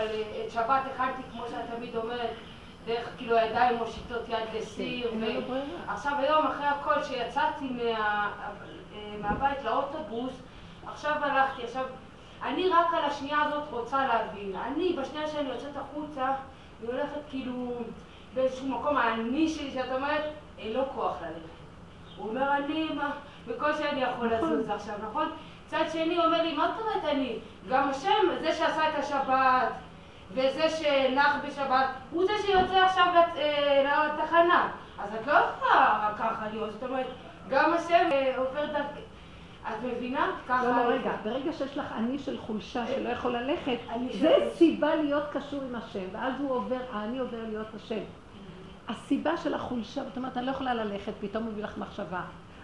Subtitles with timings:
[0.00, 2.30] אבל אה, את שבת הכנתי, כמו שאת תמיד אומרת,
[2.86, 5.10] דרך כאילו הידיים מושיטות יד לסיר.
[5.10, 5.60] כן.
[5.88, 8.30] עכשיו היום, אחרי הכל, שיצאתי מה-
[8.94, 10.42] אה, מהבית לאוטובוס,
[10.86, 11.84] עכשיו הלכתי, עכשיו,
[12.42, 14.56] אני רק על השנייה הזאת רוצה להבין.
[14.56, 16.26] אני, בשנייה שאני יוצאת החוצה,
[16.82, 17.72] אני הולכת כאילו
[18.34, 20.24] באיזשהו מקום, האני שלי, שאת אומרת,
[20.58, 21.50] אין לו כוח ללכת.
[22.16, 23.10] הוא אומר, אני, מה,
[23.48, 25.30] בקושי אני יכול לזוז עכשיו, נכון?
[25.66, 27.38] צד שני אומר לי, מה זאת אומרת אני?
[27.68, 28.10] גם השם,
[28.40, 29.68] זה שעשה את השבת,
[30.32, 34.68] וזה שנח בשבת, הוא זה שיוצא עכשיו לת- אה, לתחנה.
[34.98, 37.06] אז את לא יכולה ככה להיות, זאת אומרת,
[37.48, 38.86] גם השם אה, עובר דרכ...
[39.68, 40.30] את מבינה?
[40.48, 40.64] ככה...
[40.64, 43.76] לא, לא, רגע, ברגע שיש לך אני של חולשה שלא יכול ללכת,
[44.20, 48.00] זה סיבה להיות קשור עם השם, ואז הוא עובר, האני עובר להיות השם.
[48.88, 52.20] הסיבה של החולשה, זאת אומרת, אני לא יכולה ללכת, פתאום מביא לך מחשבה.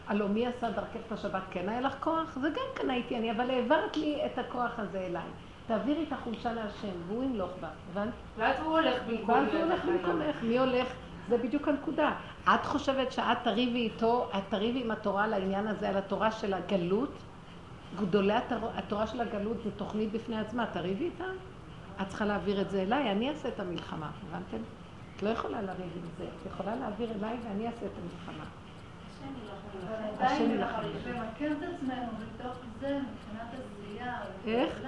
[0.09, 1.43] הלוא מי עשה דרכך את השבת?
[1.51, 2.39] כן היה לך כוח?
[2.41, 5.23] זה גם כן הייתי אני, אבל העברת לי את הכוח הזה אליי.
[5.67, 8.13] תעבירי את החולשה להשם, והוא ימלוך בה, הבנת?
[8.37, 9.85] ואז הוא הולך במקום ואז הוא הולך.
[9.85, 10.89] במקומך, מי הולך?
[11.29, 12.13] זה בדיוק הנקודה.
[12.55, 16.55] את חושבת שאת תריבי איתו, את תריבי עם התורה על העניין הזה, על התורה של
[16.55, 17.13] הגלות?
[17.97, 21.25] גדולי התורה, התורה של הגלות זה תוכנית בפני עצמה, תריבי איתה?
[22.03, 24.65] את צריכה להעביר את זה אליי, אני אעשה את המלחמה, הבנתם?
[25.17, 28.45] את לא יכולה לריב עם זה, את יכולה להעביר אליי ואני אעשה את המלחמה.
[30.21, 30.75] השם יילחם.
[30.75, 34.19] אנחנו למקם את עצמנו בתוך זה, מבחינת עשייה.
[34.47, 34.81] איך?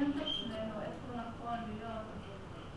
[0.00, 2.02] למקם את עצמנו, איפה נכון להיות.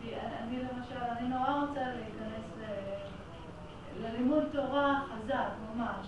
[0.02, 2.68] כי אני למשל, אני נורא רוצה להיכנס
[4.00, 6.06] ללימוד תורה חזק, ממש.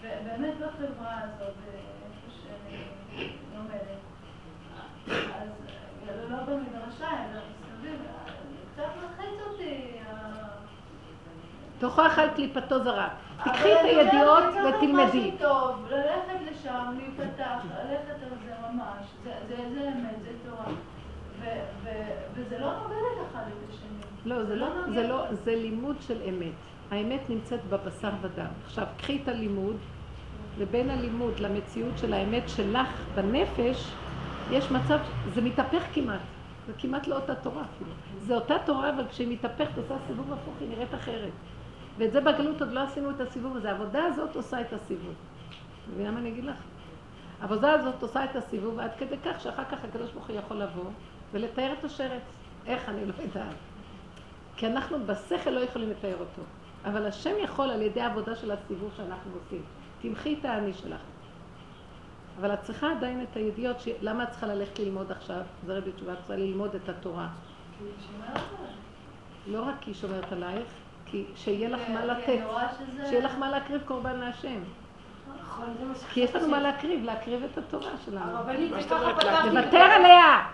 [0.00, 2.84] ובאמת בחברה הזאת, איפה שאני
[3.54, 4.00] לומדת.
[5.08, 5.48] אז
[6.30, 8.00] לא במדרשה, אלא מסביב,
[8.74, 8.82] קצת.
[8.82, 9.25] ה-
[11.78, 12.76] תאכל אכל קליפתו.
[12.76, 13.06] אבל
[13.44, 15.30] תקחי את הידיעות ותלמדי.
[15.30, 19.06] משהו טוב, ללכת לשם, להיפתח, ללכת על זה ממש.
[19.24, 20.64] זה, זה, זה אמת, זה תורה.
[21.40, 21.44] ו-
[21.82, 21.90] ו-
[22.34, 22.96] וזה לא נוגד
[23.30, 23.88] אחד את השני.
[24.24, 24.92] לא, זה לא, נוגד.
[24.92, 26.52] זה לא, זה לימוד של אמת.
[26.90, 28.46] האמת נמצאת בבשר ודם.
[28.64, 29.76] עכשיו, קחי את הלימוד,
[30.58, 33.92] ובין הלימוד למציאות של האמת שלך בנפש,
[34.50, 34.98] יש מצב,
[35.34, 36.20] זה מתהפך כמעט.
[36.66, 37.90] זה כמעט לא אותה תורה אפילו.
[38.18, 41.32] זה אותה תורה, אבל כשהיא מתהפכת, עושה סיבוב הפוך, היא נראית אחרת.
[41.98, 43.70] ואת זה בגלות עוד לא עשינו את הסיבוב הזה.
[43.70, 45.14] העבודה הזאת עושה את הסיבוב.
[45.92, 46.56] מבינה מה אני אגיד לך?
[47.40, 50.90] העבודה הזאת עושה את הסיבוב עד כדי כך שאחר כך הקדוש ברוך הוא יכול לבוא
[51.32, 52.22] ולתאר את השרץ.
[52.66, 53.54] איך אני לא יודעת.
[54.56, 56.42] כי אנחנו בשכל לא יכולים לתאר אותו.
[56.84, 59.62] אבל השם יכול על ידי העבודה של הסיבוב שאנחנו עושים.
[60.00, 61.00] תמחי את האני שלך.
[62.40, 63.88] אבל את צריכה עדיין את הידיעות, ש...
[64.00, 65.40] למה את צריכה ללכת ללמוד עכשיו?
[65.66, 67.28] זה רבי תשובה, את צריכה ללמוד את התורה.
[69.46, 70.68] לא רק כי היא שומרת עלייך,
[71.06, 72.42] כי שיהיה לך מה כי לתת.
[72.78, 74.60] שזה- שיהיה לך מה להקריב קורבן להשם.
[75.42, 75.74] נכון,
[76.12, 76.60] כי יש לנו מה.
[76.60, 78.32] להקריב, להקריב את התורה שלנו.
[79.52, 80.46] לוותר עליה!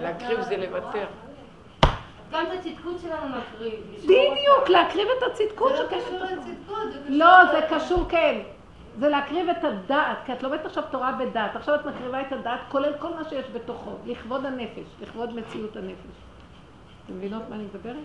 [0.00, 1.06] להקריב זה לוותר.
[2.32, 3.80] גם את הצדקות שלנו נקריב.
[4.04, 4.68] בדיוק.
[4.68, 6.18] להקריב את הצדקות זה לא קשור.
[6.18, 7.16] לצדקות, זה קשור...
[7.16, 8.38] לא, זה קשור כן.
[8.98, 11.56] זה להקריב את הדעת, כי את לומדת עכשיו תורה בדעת.
[11.56, 16.16] עכשיו את מקריבה את הדעת, כולל כל מה שיש בתוכו, לכבוד הנפש, לכבוד מציאות הנפש.
[17.04, 17.96] אתם מבינות מה אני מדברת?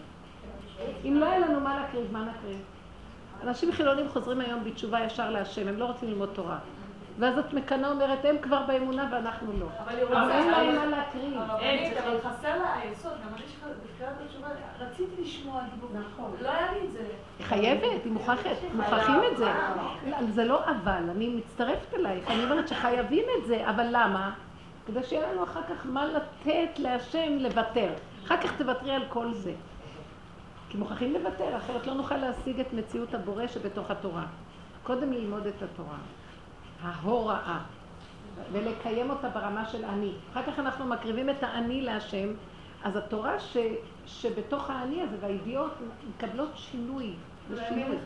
[1.06, 2.62] אם לא היה לנו מה להקריב, מה נקריב?
[3.44, 6.58] אנשים חילונים חוזרים היום בתשובה ישר להשם, הם לא רוצים ללמוד תורה.
[7.19, 9.66] ואז את מקנאה אומרת, הם כבר באמונה ואנחנו לא.
[9.84, 10.38] אבל היא אבל רוצה...
[10.38, 11.34] אין להם מה להקריב.
[11.38, 13.44] הרבנית, אבל חסר לה היסוד, גם אני
[13.84, 14.47] בתחילת התשובה,
[14.80, 15.90] רציתי לשמוע דיבור.
[15.94, 16.31] נכון.
[16.41, 17.03] לא היה לי את זה.
[17.40, 19.52] היא חייבת, היא מוכרחת, מוכרחים את זה.
[20.09, 24.31] לא, זה לא אבל, אני מצטרפת אלייך, אני אומרת שחייבים את זה, אבל למה?
[24.88, 27.90] כדי שיהיה לנו אחר כך מה לתת להשם לוותר.
[28.25, 29.53] אחר כך תוותרי על כל זה.
[30.75, 34.25] כי מוכרחים לוותר, אחרת לא נוכל להשיג את מציאות הבורא שבתוך התורה.
[34.84, 35.97] קודם ללמוד את התורה,
[36.81, 37.59] ההוראה,
[38.52, 40.12] ולקיים אותה ברמה של אני.
[40.31, 42.28] אחר כך אנחנו מקריבים את האני להשם,
[42.84, 43.58] אז התורה ש,
[44.06, 45.72] שבתוך האני הזה והידיעות
[46.09, 47.13] מקבלות שינוי.
[47.68, 47.97] שינוי.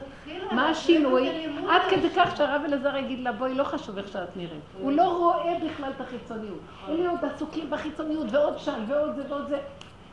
[0.51, 1.45] מה השינוי?
[1.69, 2.09] עד כדי.
[2.15, 4.61] כך שהרב אלעזר יגיד לה, בואי, לא חשוב איך שאת נראית.
[4.81, 6.59] הוא לא רואה בכלל את החיצוניות.
[6.89, 9.59] אלה עוד עסוקים בחיצוניות, ועוד שם, ועוד זה ועוד זה.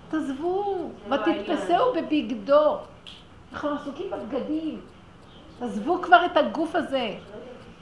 [0.09, 2.79] תעזבו, ותתפסהו בבגדו.
[3.53, 4.81] אנחנו עסוקים בבגדים.
[5.61, 7.15] עזבו כבר את הגוף הזה.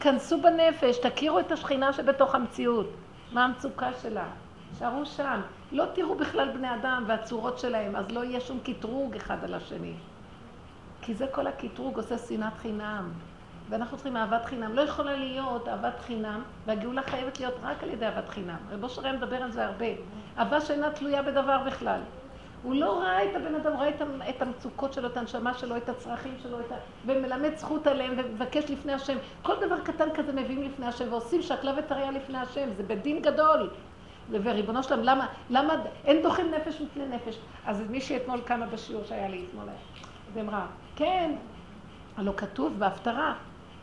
[0.00, 2.90] כנסו בנפש, תכירו את השכינה שבתוך המציאות.
[3.32, 4.26] מה המצוקה שלה?
[4.78, 5.40] שערו שם.
[5.72, 9.94] לא תראו בכלל בני אדם והצורות שלהם, אז לא יהיה שום קטרוג אחד על השני.
[11.02, 13.10] כי זה כל הקטרוג עושה שנאת חינם.
[13.68, 14.74] ואנחנו צריכים אהבת חינם.
[14.74, 18.56] לא יכולה להיות אהבת חינם, והגאולה חייבת להיות רק על ידי אהבת חינם.
[18.70, 19.86] רבו שרי מדבר על זה הרבה.
[20.38, 22.00] אהבה שאינה תלויה בדבר בכלל.
[22.62, 25.76] הוא לא ראה את הבן אדם, הוא ראה את את המצוקות שלו, את הנשמה שלו,
[25.76, 26.74] את הצרכים שלו, את ה...
[27.06, 29.16] ומלמד זכות עליהם ומבקש לפני השם.
[29.42, 33.70] כל דבר קטן כזה מביאים לפני השם ועושים שקלה וטריה לפני השם, זה בדין גדול.
[34.30, 37.38] וריבונו שלם, למה, למה, אין דוחים נפש מפני נפש.
[37.66, 39.64] אז מישהי אתמול קמה בשיעור שהיה לי אתמול,
[40.32, 40.66] אז אמרה,
[40.96, 41.32] כן,
[42.16, 43.34] הלא כתוב בהפטרה,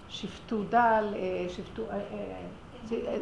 [0.09, 1.99] שפטו דל, אה, שפטו, אה, אה,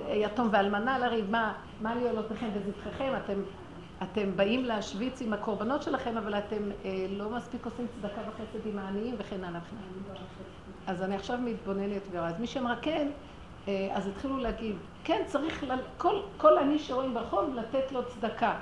[0.10, 3.42] יתום ואלמנה לריב, מה, מה לי עולותיכם וזבחיכם, אתם,
[4.04, 6.70] אתם באים להשוויץ עם הקורבנות שלכם, אבל אתם
[7.10, 9.60] לא מספיק עושים צדקה וחסד עם העניים וכן הלאה.
[10.88, 13.08] אז אני עכשיו מתבוננת ואז מי שאמרה כן,
[13.92, 15.66] אז התחילו להגיד, כן, צריך,
[15.98, 18.56] כל, כל עני שרואים ברחוב, לתת לו צדקה.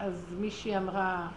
[0.00, 1.28] אז מישהי אמרה,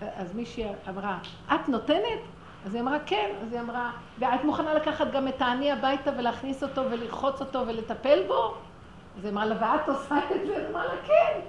[0.00, 1.18] אז מישהי אמרה,
[1.54, 2.20] את נותנת?
[2.68, 3.30] אז היא אמרה, כן.
[3.42, 8.22] אז היא אמרה, ואת מוכנה לקחת גם את העני הביתה ולהכניס אותו ולרחוץ אותו ולטפל
[8.26, 8.54] בו?
[9.18, 10.56] אז היא אמרה לה, ואת עושה את זה?
[10.56, 11.40] היא אמרה לה, כן.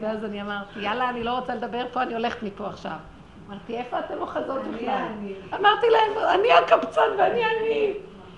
[0.00, 2.96] ואז אני אמרתי, יאללה, אני לא רוצה לדבר פה, אני הולכת מפה עכשיו.
[3.48, 5.06] אמרתי, איפה אתם אוחזות בכלל?
[5.54, 7.92] אמרתי להם, אני הקבצן ואני אני.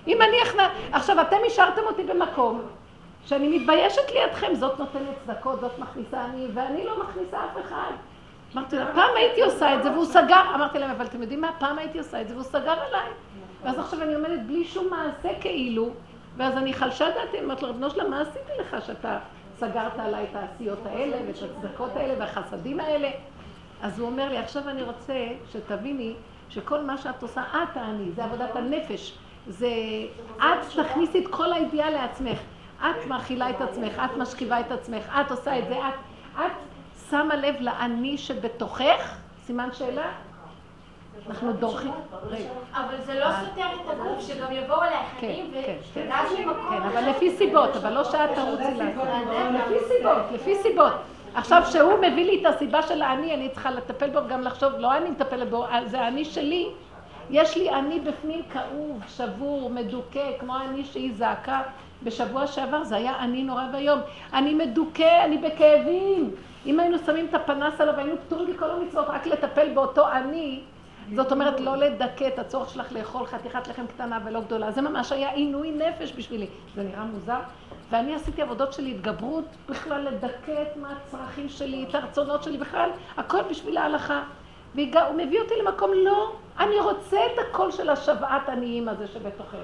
[0.07, 0.69] אם אני אכנע...
[0.91, 2.61] עכשיו, אתם השארתם אותי במקום
[3.25, 7.91] שאני מתביישת לידכם, זאת נותנת צדקות, זאת מכניסה אני, ואני לא מכניסה אף אחד.
[8.55, 10.41] אמרתי לה, פעם הייתי עושה את זה והוא סגר.
[10.55, 11.51] אמרתי להם, אבל אתם יודעים מה?
[11.59, 13.09] פעם הייתי עושה את זה והוא סגר עליי.
[13.63, 15.89] ואז עכשיו אני עומדת בלי שום מעשה כאילו,
[16.37, 19.19] ואז אני חלשה דעתי, אומרת לו, רבנו שלמה, מה עשיתי לך שאתה
[19.57, 23.09] סגרת עליי את העשיות האלה ואת הצדקות האלה והחסדים האלה?
[23.81, 25.13] אז הוא אומר לי, עכשיו אני רוצה
[25.51, 26.13] שתביני
[26.49, 29.17] שכל מה שאת עושה, את תעני, זה עבודת הנפש.
[29.47, 29.69] זה,
[30.37, 32.39] את תכניסי את כל הידיעה לעצמך.
[32.81, 35.93] את מאכילה את עצמך, את משכיבה את עצמך, את עושה את זה, את,
[36.35, 36.51] את
[37.13, 39.17] שמה לב לאני שבתוכך?
[39.45, 40.05] סימן שאלה?
[41.29, 41.91] אנחנו דורכים.
[42.73, 46.69] אבל זה לא סותר את הגוף, שגם יבואו אליי אחרים ותדעי ממקום.
[46.69, 49.07] כן, אבל לפי סיבות, אבל לא שאת תרוצי לעשות.
[49.53, 50.93] לפי סיבות, לפי סיבות.
[51.35, 54.97] עכשיו, שהוא מביא לי את הסיבה של האני, אני צריכה לטפל בו וגם לחשוב, לא
[54.97, 56.69] אני מטפלת בו, זה האני שלי.
[57.29, 61.61] יש לי אני בפנים כאוב, שבור, מדוכא, כמו האני שהיא זעקה
[62.03, 63.99] בשבוע שעבר, זה היה אני נורא ואיום.
[64.33, 66.31] אני מדוכא, אני בכאבים.
[66.65, 70.59] אם היינו שמים את הפנס עליו, היינו פטורים מכל המצוות, רק לטפל באותו אני,
[71.15, 74.71] זאת אומרת, לא לדכא את הצורך שלך לאכול חתיכת לחם קטנה ולא גדולה.
[74.71, 76.47] זה ממש היה עינוי נפש בשבילי.
[76.75, 77.39] זה נראה מוזר.
[77.89, 83.41] ואני עשיתי עבודות של התגברות, בכלל לדכא את הצרכים שלי, את הרצונות שלי, בכלל, הכל
[83.49, 84.23] בשביל ההלכה.
[84.75, 89.57] והוא מביא אותי למקום, לא, אני רוצה את הקול של השוועת עניים הזה שבתוכך.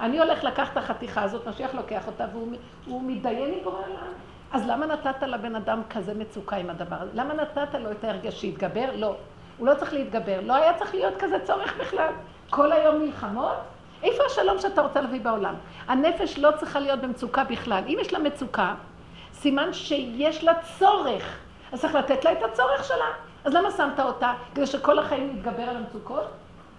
[0.00, 4.12] אני הולך לקחת את החתיכה הזאת, משיח לוקח אותה והוא מתדיין עם בורא עולם.
[4.52, 7.10] אז למה נתת לבן אדם כזה מצוקה עם הדבר הזה?
[7.14, 8.90] למה נתת לו את ההרגש שיתגבר?
[8.94, 9.16] לא.
[9.58, 10.40] הוא לא צריך להתגבר.
[10.42, 12.12] לא היה צריך להיות כזה צורך בכלל.
[12.50, 13.56] כל היום מלחמות?
[14.02, 15.54] איפה השלום שאתה רוצה להביא בעולם?
[15.88, 17.82] הנפש לא צריכה להיות במצוקה בכלל.
[17.86, 18.74] אם יש לה מצוקה,
[19.32, 21.38] סימן שיש לה צורך.
[21.72, 23.06] אז צריך לתת לה את הצורך שלה.
[23.44, 24.32] אז למה שמת אותה?
[24.54, 26.24] כדי שכל החיים נתגבר על המצוקות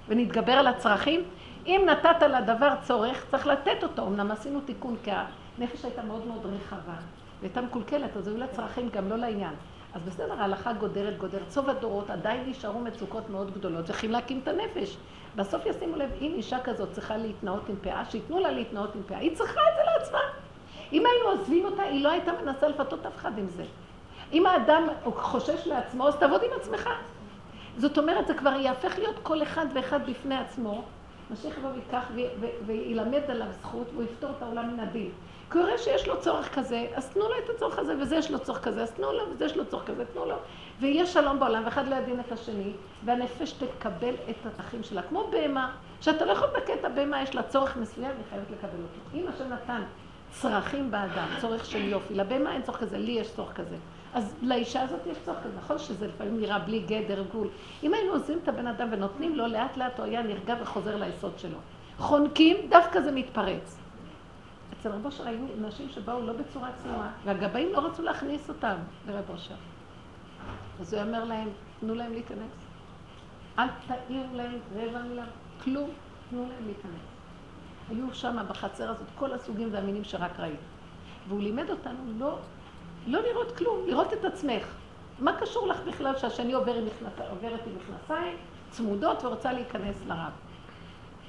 [0.08, 1.24] ונתגבר על הצרכים?
[1.66, 4.08] אם נתת לדבר צורך, צריך לתת אותו.
[4.08, 6.94] אמנם עשינו תיקון, כי הנפש הייתה מאוד מאוד רחבה.
[7.44, 9.54] והייתה מקולקלת, אז היו לה צרכים גם לא לעניין.
[9.94, 11.50] אז בסדר, ההלכה גודרת, גודרת.
[11.50, 14.98] סוף הדורות עדיין נשארו מצוקות מאוד גדולות, צריכים להקים את הנפש.
[15.36, 19.18] בסוף ישימו לב, אם אישה כזאת צריכה להתנאות עם פאה, שייתנו לה להתנאות עם פאה.
[19.18, 20.20] היא צריכה את זה לעצמה.
[20.94, 23.64] אם היינו עוזבים אותה, היא לא הייתה מנסה לפתות אף אחד עם זה.
[24.34, 26.90] אם האדם חושש לעצמו, אז תעבוד עם עצמך.
[27.78, 30.84] זאת אומרת, זה כבר יהפך להיות כל אחד ואחד בפני עצמו.
[31.32, 32.12] משיח יבוא ויקח
[32.66, 35.12] וילמד עליו זכות, והוא יפתור את העולם מן הדין.
[35.54, 38.32] כי הוא יראה שיש לו צורך כזה, אז תנו לו את הצורך הזה, וזה יש
[38.32, 40.36] לו צורך כזה, אז תנו לו, וזה יש לו צורך כזה, תנו לו.
[40.80, 42.72] ויהיה שלום בעולם, ואחד לא ידין את השני,
[43.06, 45.02] והנפש תקבל את האחים שלה.
[45.02, 48.84] כמו בהמה, שאתה לא יכול לדכא את הבהמה, יש לה צורך מסוים, היא חייבת לקבל
[48.84, 49.18] אותו.
[49.18, 49.82] אם השם נתן
[50.32, 53.76] צרכים באדם, צורך של יופי, לבהמה אין צורך כזה, לי יש צורך כזה.
[54.14, 55.58] אז לאישה הזאת יש צורך כזה.
[55.58, 57.48] נכון שזה לפעמים נראה בלי גדר, גבול.
[57.84, 61.40] אם היינו עוזבים את הבן אדם ונותנים לו, לאט לאט הוא היה נרגע וחוזר ליסוד
[61.40, 61.58] שלו.
[61.98, 63.83] חונקים, דווקא זה מתפרץ.
[64.84, 68.76] אצל רב אושר היו נשים שבאו לא בצורה צנועה, והגבאים לא רצו להכניס אותם
[69.08, 69.56] לרב אושר.
[70.80, 71.50] אז הוא אומר להם,
[71.80, 72.68] תנו להם להיכנס.
[73.60, 75.26] אל תעיר להם רבע מילה,
[75.64, 75.90] כלום,
[76.30, 77.06] תנו להם להיכנס.
[77.90, 80.60] היו שם בחצר הזאת כל הסוגים והמינים שרק ראית.
[81.28, 82.38] והוא לימד אותנו לא,
[83.08, 84.68] לא לראות כלום, לראות את עצמך.
[85.20, 86.86] מה קשור לך בכלל שהשני עובר עם
[87.30, 88.38] עוברת עם מכנסיים
[88.70, 90.32] צמודות ורוצה להיכנס לרב?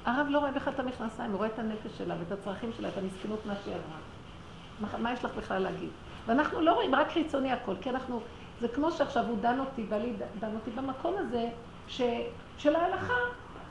[0.05, 2.97] הרב לא רואה בכלל את המכנסיים, הוא רואה את הנפש שלה ואת הצרכים שלה, את
[2.97, 3.97] המסכנות, מה שהיא עברה.
[4.79, 5.89] מה, מה יש לך בכלל להגיד?
[6.25, 8.21] ואנחנו לא רואים, רק חיצוני הכל, כי אנחנו,
[8.61, 11.49] זה כמו שעכשיו הוא דן אותי, בעלי דן אותי במקום הזה,
[11.87, 12.01] ש,
[12.57, 13.13] של ההלכה.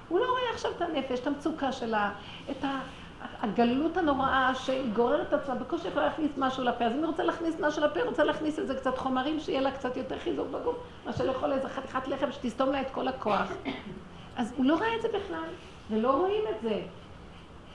[0.08, 2.12] הוא לא רואה עכשיו את הנפש, את המצוקה שלה,
[2.50, 2.64] את
[3.42, 6.84] הגלות הנוראה שהיא גוררת עצמה, בקושי יכולה להכניס משהו לפה.
[6.84, 9.70] אז אם היא רוצה להכניס משהו לפה, היא רוצה להכניס איזה קצת חומרים, שיהיה לה
[9.70, 10.76] קצת יותר חיזוק בגוף,
[11.06, 13.52] מה שלאכול איזה חתיכת לחם שתסתום לה את כל הכוח.
[14.36, 15.48] אז הוא לא רואה את זה בכלל.
[15.90, 16.82] ולא רואים את זה.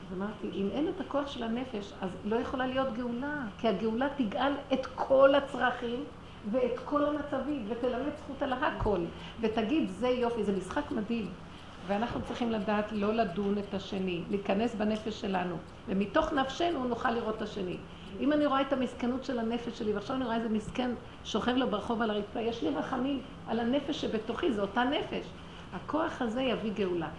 [0.08, 4.08] אז אמרתי, אם אין את הכוח של הנפש, אז לא יכולה להיות גאולה, כי הגאולה
[4.18, 6.04] תגאל את כל הצרכים
[6.51, 9.00] ואת כל המצבים, ותלמד זכות על הכל,
[9.42, 11.32] ותגיד, זה יופי, זה משחק מדהים.
[11.88, 15.56] ואנחנו צריכים לדעת לא לדון את השני, להיכנס בנפש שלנו,
[15.88, 17.78] ומתוך נפשנו נוכל לראות את השני.
[18.20, 20.92] אם אני רואה את המסכנות של הנפש שלי, ועכשיו אני רואה איזה מסכן
[21.24, 25.25] שוכב לו ברחוב על הרצפה, יש לי רחמים על הנפש שבתוכי, זו אותה נפש.
[25.74, 27.10] הכוח הזה יביא גאולה.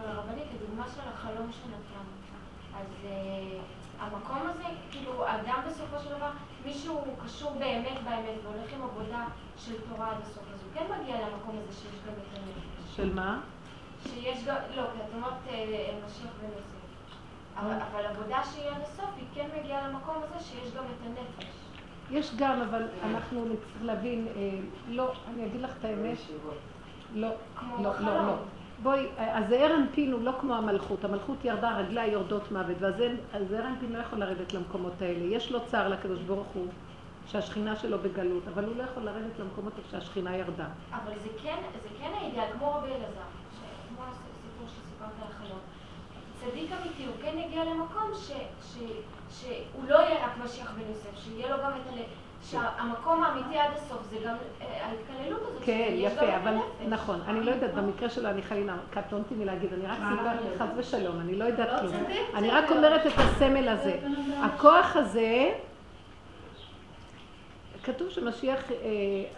[0.00, 2.04] אבל הרבנית, הדוגמה של החלום שנתן,
[2.74, 6.30] אז uh, המקום הזה, כאילו, אדם בסופו של דבר,
[6.64, 9.24] מישהו קשור באמת באמת והולך עם עבודה
[9.56, 12.96] של תורה עד הסוף, אז הוא כן מגיע למקום הזה שיש גם את הנפש.
[12.96, 13.40] של מה?
[14.02, 16.80] שיש גם, לא, כי את אומרת אה, משיח בן יוסף.
[17.56, 21.50] אבל, אבל עבודה שהיא עד הסוף, היא כן מגיעה למקום הזה שיש גם את הנפש.
[22.10, 26.18] יש גם, אבל אנחנו נצטרך להבין, אה, לא, אני אגיד לך את האמת,
[27.14, 27.28] לא,
[27.78, 27.92] לא.
[28.00, 28.36] לא, לא.
[28.82, 33.98] בואי, הזעיר אנפין הוא לא כמו המלכות, המלכות ירדה, רגליה יורדות מוות, והזעיר אנפין לא
[33.98, 35.24] יכול לרדת למקומות האלה.
[35.24, 36.66] יש לו צער לקדוש ברוך הוא,
[37.26, 40.66] שהשכינה שלו בגלות, אבל הוא לא יכול לרדת למקומות איפה שהשכינה ירדה.
[40.90, 43.28] אבל זה כן, זה כן האידאל, כמו רבי אלעזר,
[43.88, 45.58] כמו הסיפור שסיפרת על החלום.
[46.40, 48.30] צדיק אמיתי, הוא כן יגיע למקום ש,
[48.62, 48.78] ש,
[49.30, 52.29] שהוא לא יהיה רק משיח בן יוסף, שיהיה לו גם את ה...
[52.42, 55.62] שהמקום האמיתי עד הסוף זה גם אה, ההתקללות הזאת.
[55.64, 56.54] כן, יפה, אבל.
[56.88, 61.20] נכון, אני לא יודעת, במקרה שלו אני חלילה, קטונתי מלהגיד, אני רק סיפרתי חס ושלום,
[61.20, 62.04] אני לא יודעת לא כלום.
[62.34, 62.50] אני.
[62.50, 63.98] רק אומרת את הסמל הזה.
[64.42, 65.50] הכוח הזה,
[67.84, 68.76] כתוב שמשיח, אה,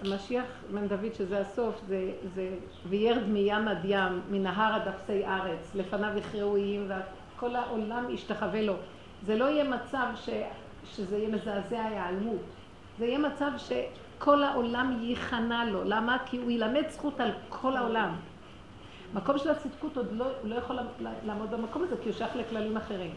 [0.04, 2.48] המשיח בן דוד, שזה הסוף, זה, זה
[2.88, 6.90] וירד מים עד ים, מנהר עד אפסי ארץ, לפניו יכרעו איים
[7.36, 8.74] וכל העולם ישתחווה לו.
[9.26, 10.28] זה לא יהיה מצב ש,
[10.84, 12.61] שזה יהיה מזעזע ההיעלמות.
[12.98, 15.84] זה יהיה מצב שכל העולם ייכנע לו.
[15.84, 16.16] למה?
[16.26, 18.10] כי הוא ילמד זכות על כל העולם.
[19.14, 20.76] מקום של הצדקות עוד לא, הוא לא יכול
[21.26, 23.10] לעמוד במקום הזה כי הוא שייך לכללים אחרים.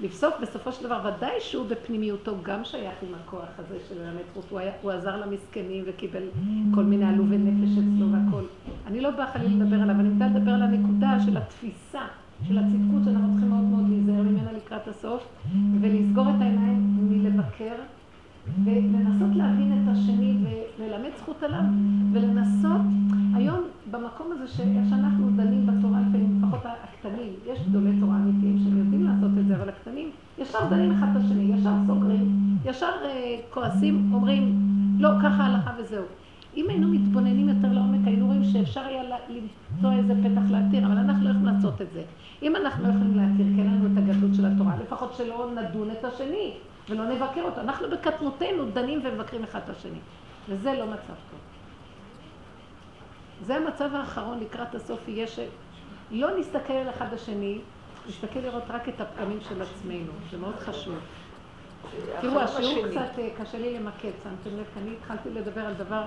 [0.00, 4.44] לבסוף, בסופו של דבר, ודאי שהוא בפנימיותו גם שייך עם הכוח הזה של ללמד זכות.
[4.50, 6.22] הוא, היה, הוא עזר למסכנים וקיבל
[6.74, 8.44] כל מיני עלובי נפש אצלו והכל.
[8.86, 12.02] אני לא באה חלילה לדבר עליו, אני מתה לדבר על הנקודה של התפיסה,
[12.48, 15.28] של הצדקות שאנחנו צריכים מאוד מאוד להיזהר ממנה לקראת הסוף,
[15.80, 17.74] ולסגור את העיניים מלבקר,
[18.64, 20.36] ולנסות להבין את השני
[20.78, 21.62] וללמד זכות עליו,
[22.12, 22.80] ולנסות,
[23.34, 24.48] היום במקום הזה
[24.90, 29.56] שאנחנו דנים בתורה לפעמים, לפחות הקטנים, יש גדולי תורה אמיתיים שהם יודעים לעשות את זה,
[29.56, 34.58] אבל הקטנים ישר דנים אחד את השני, ישר סוגרים, ישר אה, כועסים, אומרים,
[34.98, 36.04] לא, ככה ההלכה וזהו.
[36.56, 41.24] אם היינו מתבוננים יותר לעומק, היינו רואים שאפשר היה למצוא איזה פתח להתיר, אבל אנחנו
[41.24, 42.02] לא יכולים לעשות את זה.
[42.42, 45.88] אם אנחנו לא יכולים להתיר, כי אין לנו את הגדלות של התורה, לפחות שלא נדון
[45.90, 46.52] את השני
[46.90, 47.60] ולא נבקר אותו.
[47.60, 49.98] אנחנו בקטנותנו דנים ומבקרים אחד את השני,
[50.48, 51.40] וזה לא מצב טוב.
[53.46, 57.58] זה המצב האחרון לקראת הסוף, יהיה שלא נסתכל על אחד השני,
[58.08, 60.98] נסתכל לראות רק את הפגמים של עצמנו, זה מאוד חשוב.
[62.20, 62.88] תראו, השיעור.
[62.88, 66.02] קצת אה, קשה לי למקד, שמתם לב, אני התחלתי לדבר על דבר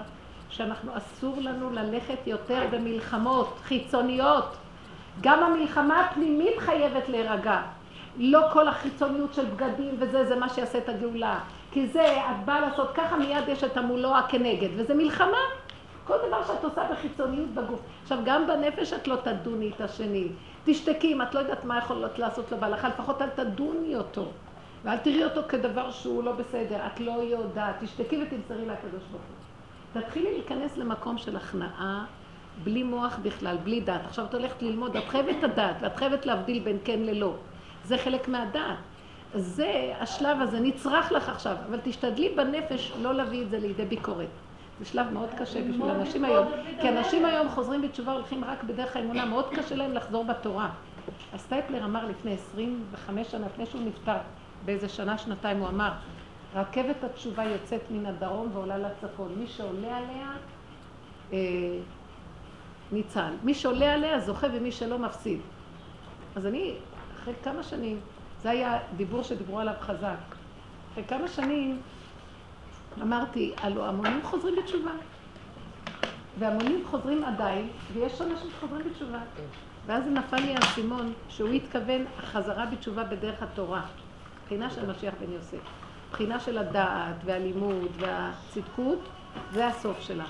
[0.50, 4.56] שאנחנו, אסור לנו ללכת יותר במלחמות חיצוניות.
[5.22, 7.62] גם המלחמה הפנימית חייבת להירגע.
[8.18, 11.40] לא כל החיצוניות של בגדים וזה, זה מה שיעשה את הגאולה.
[11.72, 15.38] כי זה, את באה לעשות ככה, מיד יש את המולו הכנגד, וזה מלחמה.
[16.08, 17.80] כל דבר שאת עושה בחיצוניות בגוף.
[18.04, 20.28] עכשיו, גם בנפש את לא תדוני את השני.
[20.66, 24.26] תשתקי, אם את לא יודעת מה יכולות לעשות בהלכה, לפחות אל תדוני אותו.
[24.84, 26.78] ואל תראי אותו כדבר שהוא לא בסדר.
[26.88, 27.76] את לא יודעת.
[27.80, 29.22] תשתקי ותמסרי לקדוש ברוך
[29.94, 30.02] הוא.
[30.02, 32.06] תתחילי להיכנס למקום של הכנעה,
[32.64, 34.06] בלי מוח בכלל, בלי דעת.
[34.06, 37.36] עכשיו את הולכת ללמוד, את חייבת את הדעת, ואת חייבת להבדיל בין כן ללא.
[37.84, 38.78] זה חלק מהדעת.
[39.36, 44.28] זה, השלב הזה נצרך לך עכשיו, אבל תשתדלי בנפש לא להביא את זה לידי ביקורת.
[44.80, 46.48] זה שלב מאוד קשה בשביל אנשים היום,
[46.82, 47.26] כי אנשים.
[47.26, 50.70] היום חוזרים בתשובה, הולכים רק בדרך האמונה, מאוד קשה להם לחזור בתורה.
[51.34, 54.18] אז סטייפלר אמר לפני 25 שנה, לפני שהוא נפטר,
[54.66, 55.92] באיזה שנה, שנתיים, הוא אמר,
[56.56, 59.36] רכבת התשובה יוצאת מן הדרום ועולה לצפון.
[59.38, 60.32] מי שעולה עליה,
[61.34, 61.38] אה,
[62.92, 63.32] ניצל.
[63.44, 65.40] מי שעולה עליה זוכה ומי שלא מפסיד.
[66.36, 66.74] אז אני,
[67.24, 68.00] אחרי כמה שנים,
[68.42, 70.18] זה היה דיבור שדיברו עליו חזק.
[70.92, 71.82] אחרי כמה שנים
[73.02, 74.92] אמרתי, הלו המונים חוזרים בתשובה.
[76.40, 79.20] והמונים חוזרים עדיין, ויש אנשים שחוזרים בתשובה.
[79.86, 83.82] ואז נפל לי האסימון שהוא התכוון חזרה בתשובה בדרך התורה.
[84.46, 85.58] בחינה של משיח בן יוסף.
[86.12, 89.00] בחינה של הדעת והלימוד והצדקות,
[89.52, 90.26] זה הסוף שלה.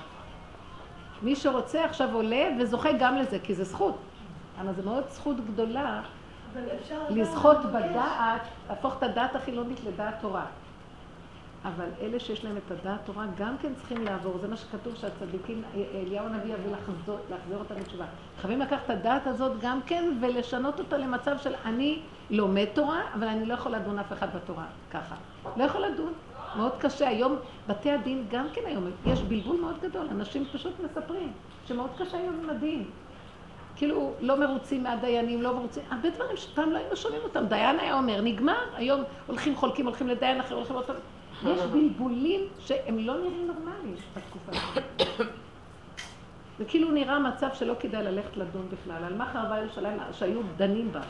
[1.22, 3.98] מי שרוצה עכשיו עולה וזוכה גם לזה, כי זה זכות.
[4.60, 6.02] אבל זה מאוד זכות גדולה
[7.10, 7.56] לזכות.
[7.64, 10.46] בדעת, להפוך את הדעת החילונית לדעת תורה.
[11.64, 15.62] אבל אלה שיש להם את הדעת תורה גם כן צריכים לעבור, זה מה שכתוב שהצדיקים,
[15.94, 17.18] אליהו הנביא יביא לחזור,
[17.58, 18.04] אותם בתשובה.
[18.40, 23.28] חייבים לקחת את הדעת הזאת גם כן ולשנות אותה למצב של אני לומד תורה, אבל
[23.28, 25.14] אני לא יכול לדון אף אחד בתורה, ככה.
[25.56, 26.12] לא יכול לדון.
[26.56, 27.08] מאוד קשה.
[27.08, 27.36] היום
[27.68, 31.32] בתי הדין גם כן היום, יש בלבול מאוד גדול, אנשים פשוט מספרים
[31.66, 32.84] שמאוד קשה היום עם הדין.
[33.76, 37.46] כאילו לא מרוצים מהדיינים, לא מרוצים, הרבה דברים שפעם לא היינו שומעים אותם.
[37.46, 40.96] דיין היה אומר, נגמר, היום הולכים חולקים, הולכים לדיין אחר, הולכים פעם.
[41.46, 45.28] יש בלבולים שהם לא נראים נורמליים בתקופה הזאת.
[46.58, 49.04] זה כאילו נראה מצב שלא כדאי ללכת לדון בכלל.
[49.04, 51.00] על מה חרבה ירושלים שהיו דנים בה?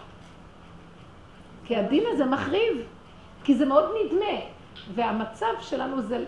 [1.64, 2.82] כי הדין הזה מחריב,
[3.44, 4.40] כי זה מאוד נדמה.
[4.94, 6.24] והמצב שלנו זה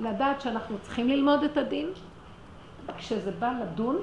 [0.00, 1.86] לדעת שאנחנו צריכים ללמוד את הדין.
[2.98, 3.96] כשזה בא לדון,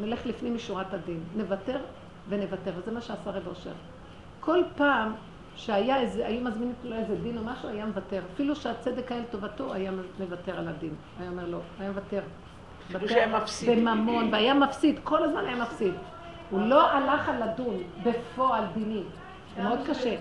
[0.00, 1.20] נלך לפנים משורת הדין.
[1.36, 1.78] נוותר
[2.28, 3.72] ונוותר, וזה מה שעשה רב אושר.
[4.40, 5.12] כל פעם
[5.56, 8.20] שהיה איזה, היו מזמינים לו איזה דין או משהו, היה מוותר.
[8.34, 10.94] אפילו שהצדק היה לטובתו, היה מוותר על הדין.
[11.20, 12.20] היה אומר לא, היה מוותר.
[13.26, 13.78] מפסיד.
[13.78, 15.94] בממון, והיה מפסיד, כל הזמן היה מפסיד.
[16.50, 19.04] הוא לא הלך על לדון בפועל דינים.
[19.56, 20.14] זה מאוד קשה.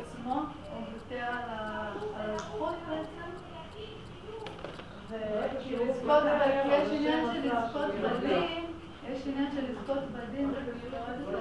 [6.68, 8.66] יש עניין של לזכות בדין,
[9.14, 10.52] יש עניין של לזכות בדין,
[10.92, 11.36] זה עוד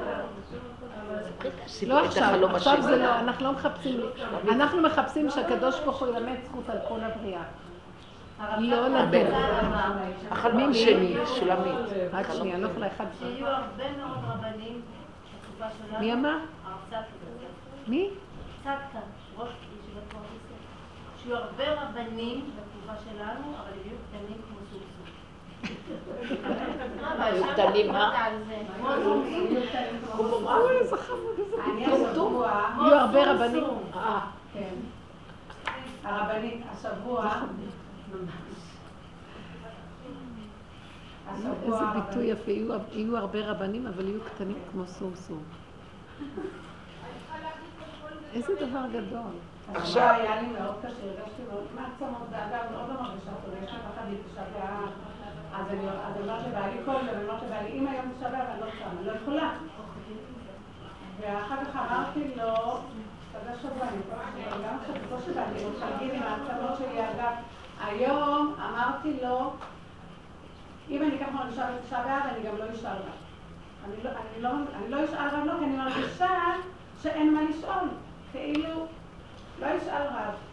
[1.06, 4.00] אבל לא עכשיו, עכשיו זה לא, אנחנו לא מחפשים,
[4.50, 7.42] אנחנו מחפשים שהקדוש ברוך הוא ילמד זכות על כל הבריאה.
[8.58, 9.34] לא לדון.
[10.30, 11.74] החלום השני, שולמית.
[12.12, 13.04] רק שנייה, לא יכולה אחד.
[13.18, 14.82] שיהיו הרבה מאוד רבנים
[15.34, 16.00] בתקופה שלנו.
[16.00, 16.36] מי אמר?
[17.86, 18.10] מי?
[18.62, 18.98] צדקה,
[19.36, 20.56] ראש ישיבת פרדסיה.
[21.22, 24.99] שיהיו הרבה רבנים בתקופה שלנו, אבל יהיו קטנים כמו סוסו.
[27.18, 28.14] היו קטנים, מה?
[31.78, 33.64] יהיו הרבה רבנים.
[33.94, 34.20] אה,
[36.04, 37.30] הרבנית, השבוע,
[41.34, 41.48] איזה
[41.94, 42.50] ביטוי יפה,
[42.92, 45.38] יהיו- הרבה רבנים, אבל יהיו קטנים כמו סורסור.
[48.34, 49.32] איזה דבר גדול.
[49.74, 53.78] עכשיו היה לי מאוד קשה, הרגשתי מאוד מעצמות, ואגב, מאוד לא מרגישה טוב, יש לי
[53.78, 55.09] פחד באב.
[55.54, 55.88] אז אני
[56.22, 59.12] אומרת לבעלי יום, אני אומרת לבעלי, אם היום תשעה באב, אני לא צמה, אני לא
[59.12, 59.50] יכולה.
[61.20, 62.78] ואחר כך אמרתי לו,
[63.34, 64.02] כזה שבוע, אני
[64.50, 64.76] כל גם
[65.10, 67.32] לא שבאתי, הוא חגים עם העצמות שלי, אגב,
[67.84, 69.52] היום אמרתי לו,
[70.90, 73.20] אם אני ככה בתשעה באב, אני גם לא אשאל רב.
[74.04, 74.10] לא,
[74.40, 76.28] לא, אני לא אשאל רב לא, כי אני מרגישה
[77.02, 77.88] שאין מה לשאול.
[78.32, 78.86] כאילו,
[79.60, 80.49] לא אשאל רב.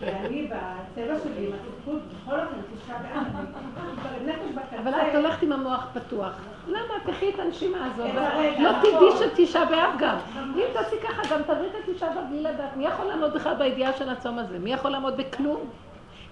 [0.00, 4.78] ואני בטבע שלי, עם התפקוד, בכל אופן, תשעה בקצה.
[4.78, 6.32] אבל את הולכת עם המוח פתוח.
[6.68, 6.94] למה?
[7.06, 8.10] תחי את הנשימה הזאת.
[8.58, 8.70] לא.
[8.82, 10.16] תדעי שתשעה באב גם.
[10.36, 12.76] אם תעשי ככה, גם תביא את התשעה באב בלי לדעת.
[12.76, 14.58] מי יכול לעמוד בכלל בידיעה של הצום הזה?
[14.58, 15.60] מי יכול לעמוד בכלום?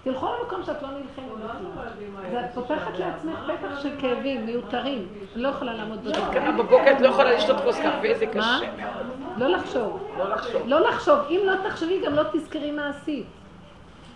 [0.03, 2.35] תלכו למקום שאת לא נלחמת בכלל.
[2.35, 5.07] ואת פותחת לעצמך פתח של כאבים מיותרים.
[5.35, 6.21] אני לא יכולה לעמוד בזה.
[6.33, 8.25] קמה בבוקר את לא יכולה לשתות כוס קפה, זה?
[8.25, 9.37] קשה מאוד.
[9.37, 10.07] לא לחשוב.
[10.17, 10.61] לא לחשוב.
[10.65, 11.19] לא לחשוב.
[11.29, 13.25] אם לא תחשבי, גם לא תזכרי מה עשית.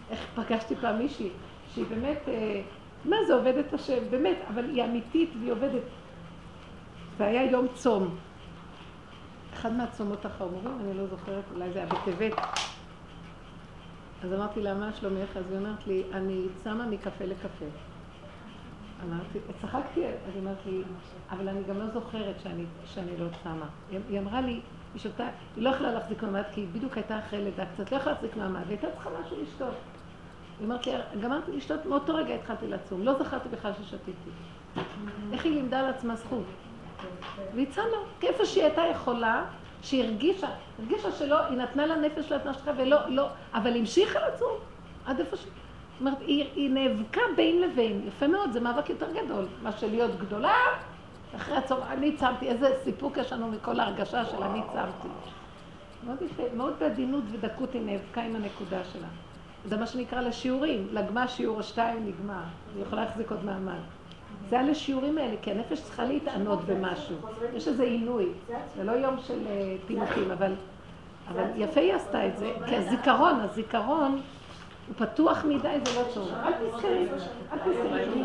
[0.10, 1.30] איך פגשתי פעם מישהי,
[1.74, 2.62] שהיא באמת, אה,
[3.06, 5.84] מה זה עובדת השם, באמת, אבל היא אמיתית והיא עובדת.
[7.18, 8.16] זה היה יום צום.
[9.54, 12.34] אחד מהצומות החמורים, אני לא זוכרת, אולי זה היה בטבת.
[14.24, 15.38] אז אמרתי לה, מה שלומך?
[15.38, 17.66] אז היא אומרת לי, אני צמה מקפה לקפה.
[19.04, 20.82] אמרתי, צחקתי, אז היא אמרת לי,
[21.30, 23.66] אבל אני גם לא זוכרת שאני, שאני לא צמה.
[23.92, 24.62] היא, היא אמרה לי,
[24.94, 27.98] היא שותה, היא לא יכלה להחזיק מעמד, כי היא בדיוק הייתה אחרי לידה קצת, לא
[27.98, 29.74] יכלה להחזיק מעמד, והייתה צריכה משהו לשתות.
[30.60, 34.30] היא אמרת לי, גמרתי לשתות, מאותו רגע התחלתי לצום, לא זכרתי בכלל ששתיתי.
[35.32, 36.44] איך היא לימדה על עצמה זכות?
[37.56, 39.46] והיא צמה, כאיפה שהיא הייתה יכולה,
[39.82, 40.48] שהיא הרגישה,
[40.80, 44.52] הרגישה שלא, היא נתנה לנפש שלה את מה שלך, ולא, לא, אבל המשיכה לצום,
[45.06, 45.40] עד איפה ש...
[45.44, 50.20] זאת אומרת, היא, היא נאבקה בין לבין, יפה מאוד, זה מאבק יותר גדול, מה שלהיות
[50.20, 50.56] גדולה,
[51.36, 55.08] אחרי הצום, אני צמתי, איזה סיפוק יש לנו מכל ההרגשה של אני צמתי.
[56.06, 59.08] מאוד יפה, מאוד בעדינות ודקות היא נאבקה עם הנקודה שלה.
[59.68, 62.44] זה מה שנקרא לשיעורים, לגמה שיעור השתיים נגמר,
[62.76, 63.80] היא יכולה להחזיק עוד מעמד.
[64.50, 67.16] זה על השיעורים האלה, כי הנפש צריכה להתענות במשהו.
[67.54, 68.30] יש איזה עינוי,
[68.76, 70.54] זה לא יום של אה, פינוקים, אבל,
[71.32, 74.22] אבל יפה היא עשתה את זה, כי הזיכרון, הזיכרון
[74.88, 76.32] הוא פתוח מדי, זה לא טוב.
[76.44, 77.08] אל תזכרי,
[77.54, 78.24] אל תזכרי.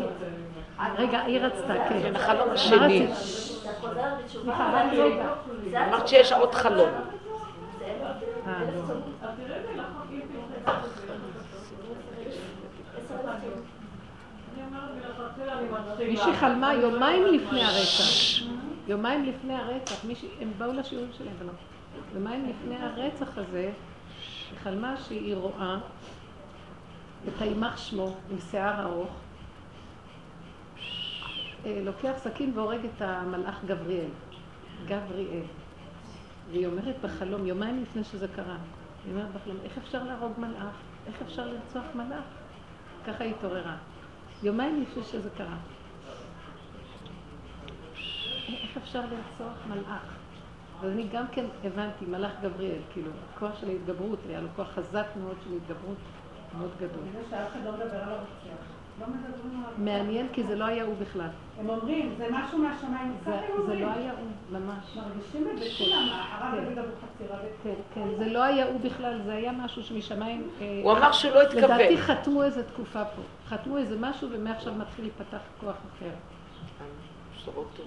[0.97, 1.99] רגע, היא רצתה, כן.
[2.03, 3.07] כן, החלום השני.
[4.27, 5.33] סליחה, רק רגע.
[5.87, 6.89] אמרת שיש עוד חלום.
[8.45, 8.53] לא.
[16.07, 18.43] מישהי חלמה יומיים לפני הרצח.
[18.87, 20.05] יומיים לפני הרצח,
[20.41, 21.51] הם באו לשיעורים שלהם, ולא.
[22.13, 23.71] יומיים לפני הרצח הזה,
[24.51, 25.77] היא חלמה שהיא רואה
[27.27, 29.09] את הימח שמו עם שיער ארוך,
[31.65, 34.09] אה, לוקח סכין והורג את המלאך גבריאל.
[34.85, 35.43] גבריאל.
[36.53, 38.57] והיא אומרת בחלום, יומיים לפני שזה קרה,
[39.05, 40.75] היא אומרת בחלום, איך אפשר להרוג מלאך?
[41.07, 42.23] איך אפשר לרצוח מלאך?
[43.07, 43.75] ככה היא התעוררה.
[44.43, 45.57] יומיים לפני שזה קרה.
[48.47, 50.17] איך אפשר לרצוח מלאך?
[50.83, 55.05] אז אני גם כן הבנתי, מלאך גבריאל, כאילו, כוח של ההתגברות, היה לו כוח חזק
[55.21, 55.97] מאוד של התגברות,
[56.57, 57.03] מאוד גדול.
[59.01, 59.33] לא מדברים.
[59.77, 61.29] מעניין, כי זה לא היה הוא בכלל.
[61.59, 63.13] הם אומרים, זה משהו מהשמיים.
[63.25, 63.75] זה, ככה הם זה.
[63.75, 64.97] לא היה הוא, ממש.
[64.97, 66.65] מרגישים את זה כולם, הרב כן.
[66.65, 67.37] דוד אבוחצירא.
[67.63, 70.47] כן, כן, זה לא היה הוא בכלל, זה היה משהו שמשמיים...
[70.61, 71.63] אה, הוא אמר שהוא לא התכוון.
[71.63, 73.21] לדעתי חתמו איזה תקופה פה.
[73.47, 76.09] חתמו איזה משהו ומעכשיו מתחיל להיפתח כוח אחר.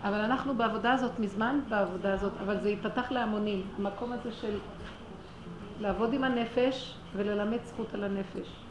[0.02, 3.62] אבל אנחנו בעבודה הזאת, מזמן בעבודה הזאת, אבל זה ייפתח להמונים.
[3.78, 4.58] המקום הזה של
[5.80, 8.65] לעבוד עם הנפש וללמד זכות על הנפש.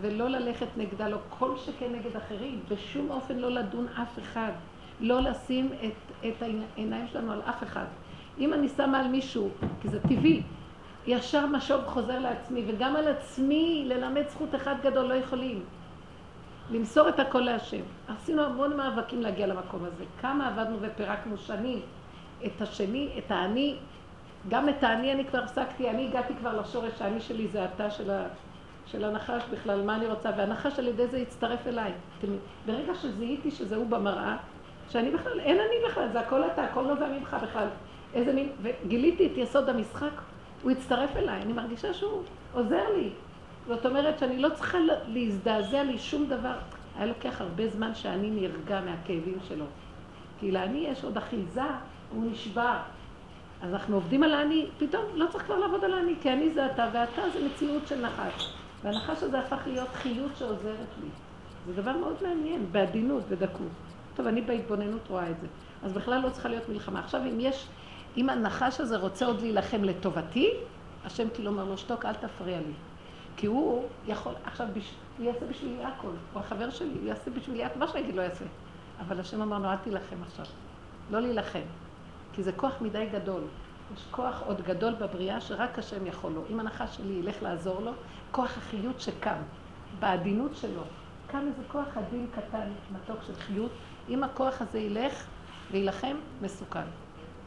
[0.00, 4.52] ולא ללכת נגדה, לא כל שכן נגד אחרים, בשום אופן לא לדון אף אחד.
[5.00, 7.84] לא לשים את, את העיניים שלנו על אף אחד.
[8.38, 9.48] אם אני שמה על מישהו,
[9.82, 10.42] כי זה טבעי,
[11.06, 15.62] ישר משוב חוזר לעצמי, וגם על עצמי ללמד זכות אחד גדול לא יכולים.
[16.70, 17.82] למסור את הכל להשם.
[18.08, 20.04] עשינו המון מאבקים להגיע למקום הזה.
[20.20, 21.80] כמה עבדנו ופירקנו שנים
[22.46, 23.76] את השני, את האני.
[24.48, 28.10] גם את האני אני כבר הפסקתי, אני הגעתי כבר לשורש האני שלי, זה התא של,
[28.10, 28.26] ה,
[28.92, 31.92] של הנחש בכלל, מה אני רוצה, והנחש על ידי זה יצטרף אליי.
[32.66, 34.36] ברגע שזיהיתי שזה הוא במראה,
[34.88, 37.66] שאני בכלל, אין אני בכלל, זה הכל אתה, הכל נובע ממך בכלל.
[38.14, 40.10] איזה מין, וגיליתי את יסוד המשחק,
[40.62, 42.22] הוא הצטרף אליי, אני מרגישה שהוא
[42.52, 43.10] עוזר לי.
[43.68, 46.54] זאת אומרת שאני לא צריכה לה- להזדעזע משום דבר.
[46.96, 49.64] היה לוקח הרבה זמן שאני נרגע מהכאבים שלו.
[50.40, 51.62] כי לאני יש עוד אחיזה,
[52.14, 52.76] הוא נשבר.
[53.62, 56.66] אז אנחנו עובדים על האני, פתאום לא צריך כבר לעבוד על האני, כי אני זה
[56.66, 58.54] אתה, ואתה זה מציאות של נחש.
[58.82, 61.08] והנחש הזה הפך להיות חיות שעוזרת לי.
[61.66, 63.68] זה דבר מאוד מעניין, בעדינות, בדקות.
[64.14, 65.46] טוב, אני בהתבוננות רואה את זה.
[65.82, 67.00] אז בכלל לא צריכה להיות מלחמה.
[67.00, 67.66] עכשיו, אם יש,
[68.16, 70.50] אם הנחש הזה רוצה עוד להילחם לטובתי,
[71.04, 72.72] השם כאילו אומר לו, שתוק, אל תפריע לי.
[73.36, 74.94] כי הוא יכול, עכשיו, בש...
[75.18, 76.08] הוא יעשה בשבילי הכל.
[76.32, 78.44] הוא החבר שלי, הוא יעשה בשבילי הכל, מה שאני אגיד לא יעשה.
[79.00, 80.46] אבל השם אמר לו, אל תילחם עכשיו.
[81.10, 81.60] לא להילחם.
[82.32, 83.42] כי זה כוח מדי גדול.
[83.94, 86.42] יש כוח עוד גדול בבריאה שרק השם יכול לו.
[86.50, 87.92] אם הנחש שלי ילך לעזור לו,
[88.32, 89.36] כוח החיות שקם,
[90.00, 90.82] בעדינות שלו.
[91.26, 93.70] קם איזה כוח עדין קטן, מתוק של חיות.
[94.08, 95.24] אם הכוח הזה ילך
[95.72, 96.84] להילחם, מסוכן.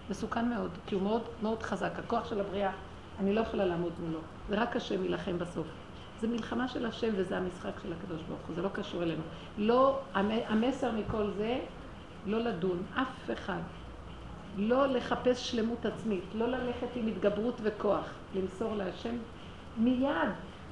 [0.09, 1.91] מסוכן מאוד, כי הוא מאוד, מאוד חזק.
[1.99, 2.71] הכוח של הבריאה,
[3.19, 4.19] אני לא יכולה לעמוד מולו.
[4.49, 5.67] זה רק השם יילחם בסוף.
[6.21, 9.21] זה מלחמה של השם וזה המשחק של הקדוש ברוך הוא, זה לא קשור אלינו.
[9.57, 11.59] לא, המ- המסר מכל זה,
[12.25, 13.59] לא לדון, אף אחד.
[14.57, 19.15] לא לחפש שלמות עצמית, לא ללכת עם התגברות וכוח, למסור להשם
[19.77, 20.09] מיד,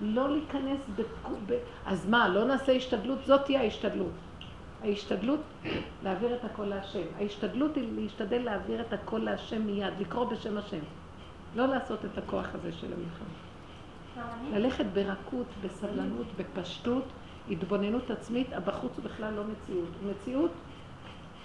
[0.01, 1.01] לא להיכנס ב...
[1.45, 1.57] ב...
[1.85, 3.19] אז מה, לא נעשה השתדלות?
[3.25, 4.11] זאת תהיה ההשתדלות.
[4.83, 5.39] ההשתדלות,
[6.03, 7.01] להעביר את הכל להשם.
[7.19, 10.79] ההשתדלות היא להשתדל להעביר את הכל להשם מיד, לקרוא בשם השם.
[11.55, 13.51] לא לעשות את הכוח הזה של המלחמה.
[14.51, 17.03] ללכת ברכות, בסבלנות, בפשטות,
[17.49, 19.89] התבוננות עצמית, הבחוץ הוא בכלל לא מציאות.
[20.09, 20.51] מציאות,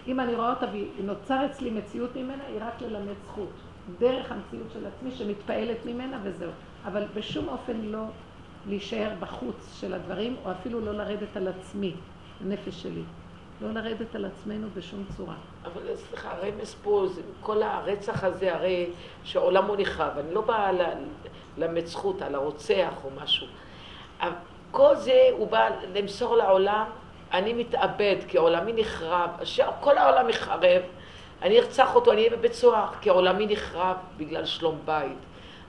[0.07, 0.67] אם אני רואה אותה
[0.99, 3.53] ונוצר אצלי מציאות ממנה, היא רק ללמד זכות.
[3.99, 6.51] דרך המציאות של עצמי שמתפעלת ממנה וזהו.
[6.85, 8.05] אבל בשום אופן לא
[8.69, 11.93] להישאר בחוץ של הדברים, או אפילו לא לרדת על עצמי,
[12.41, 13.03] הנפש שלי.
[13.61, 15.35] לא לרדת על עצמנו בשום צורה.
[15.65, 17.07] אבל סליחה, הרמז פה,
[17.41, 18.87] כל הרצח הזה, הרי
[19.25, 20.19] שהעולם הוא נחרב.
[20.19, 20.95] אני לא באה ל-
[21.57, 23.47] ללמד זכות על הרוצח או משהו.
[24.71, 26.85] כל זה הוא בא למסור לעולם,
[27.33, 29.31] אני מתאבד, כי עולמי נחרב.
[29.81, 30.61] כל העולם יחרב,
[31.43, 35.19] אני ארצח אותו, אני אהיה בבית סוהר, כי עולמי נחרב בגלל שלום בית.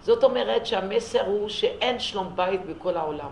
[0.07, 3.29] זאת אומרת שהמסר הוא שאין שלום בית בכל העולם.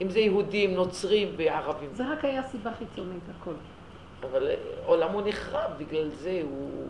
[0.00, 1.88] אם זה יהודים, נוצרים וערבים.
[1.92, 3.52] זה רק היה סיבה חיצונית, הכל.
[4.22, 4.50] אבל
[4.86, 6.86] עולמו נחרב בגלל זה, הוא...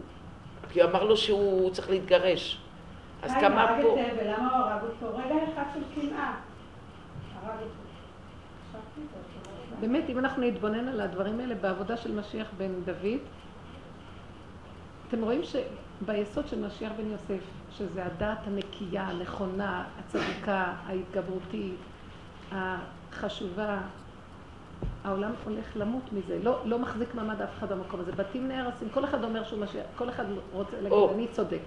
[0.70, 2.58] כי אמר לו שהוא צריך להתגרש.
[3.22, 3.96] אז כמה פה...
[4.24, 5.16] למה הוא הרג אותו?
[5.16, 6.34] רגע אחד של קנאה.
[7.42, 7.72] הרג אותו.
[9.80, 13.20] באמת, אם אנחנו נתבונן על הדברים האלה בעבודה של משיח בן דוד,
[15.14, 21.76] אתם רואים שביסוד של משיח בן יוסף, שזה הדעת הנקייה, הנכונה, הצדיקה, ההתגברותית,
[22.52, 23.78] החשובה,
[25.04, 28.12] העולם הולך למות מזה, לא, לא מחזיק מעמד אף אחד במקום הזה.
[28.12, 31.14] בתים נהרסים, כל אחד אומר שהוא משיח, כל אחד רוצה להגיד, או.
[31.14, 31.60] אני צודק.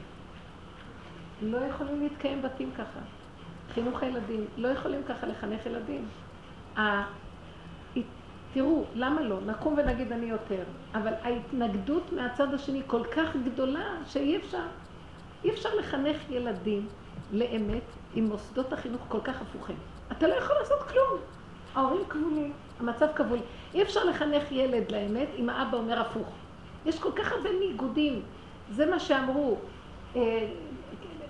[1.42, 3.00] לא יכולים להתקיים בתים ככה.
[3.74, 6.06] חינוך הילדים, לא יכולים ככה לחנך ילדים.
[8.56, 9.38] תראו, למה לא?
[9.46, 10.64] נקום ונגיד אני יותר,
[10.94, 14.64] אבל ההתנגדות מהצד השני כל כך גדולה שאי אפשר.
[15.44, 16.88] אי אפשר לחנך ילדים
[17.32, 19.76] לאמת עם מוסדות החינוך כל כך הפוכים.
[20.12, 21.20] אתה לא יכול לעשות כלום.
[21.76, 23.40] ההורים כבולים, המצב כבול.
[23.74, 26.28] אי אפשר לחנך ילד לאמת אם האבא אומר הפוך.
[26.86, 28.22] יש כל כך הרבה ניגודים.
[28.70, 29.58] זה מה שאמרו,
[30.16, 30.48] אה,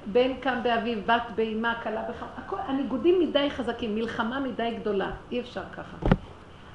[0.06, 2.26] בן קם באביו, בת באימה, כלה בך...
[2.58, 5.12] הניגודים מדי חזקים, מלחמה מדי גדולה.
[5.32, 6.25] אי אפשר ככה.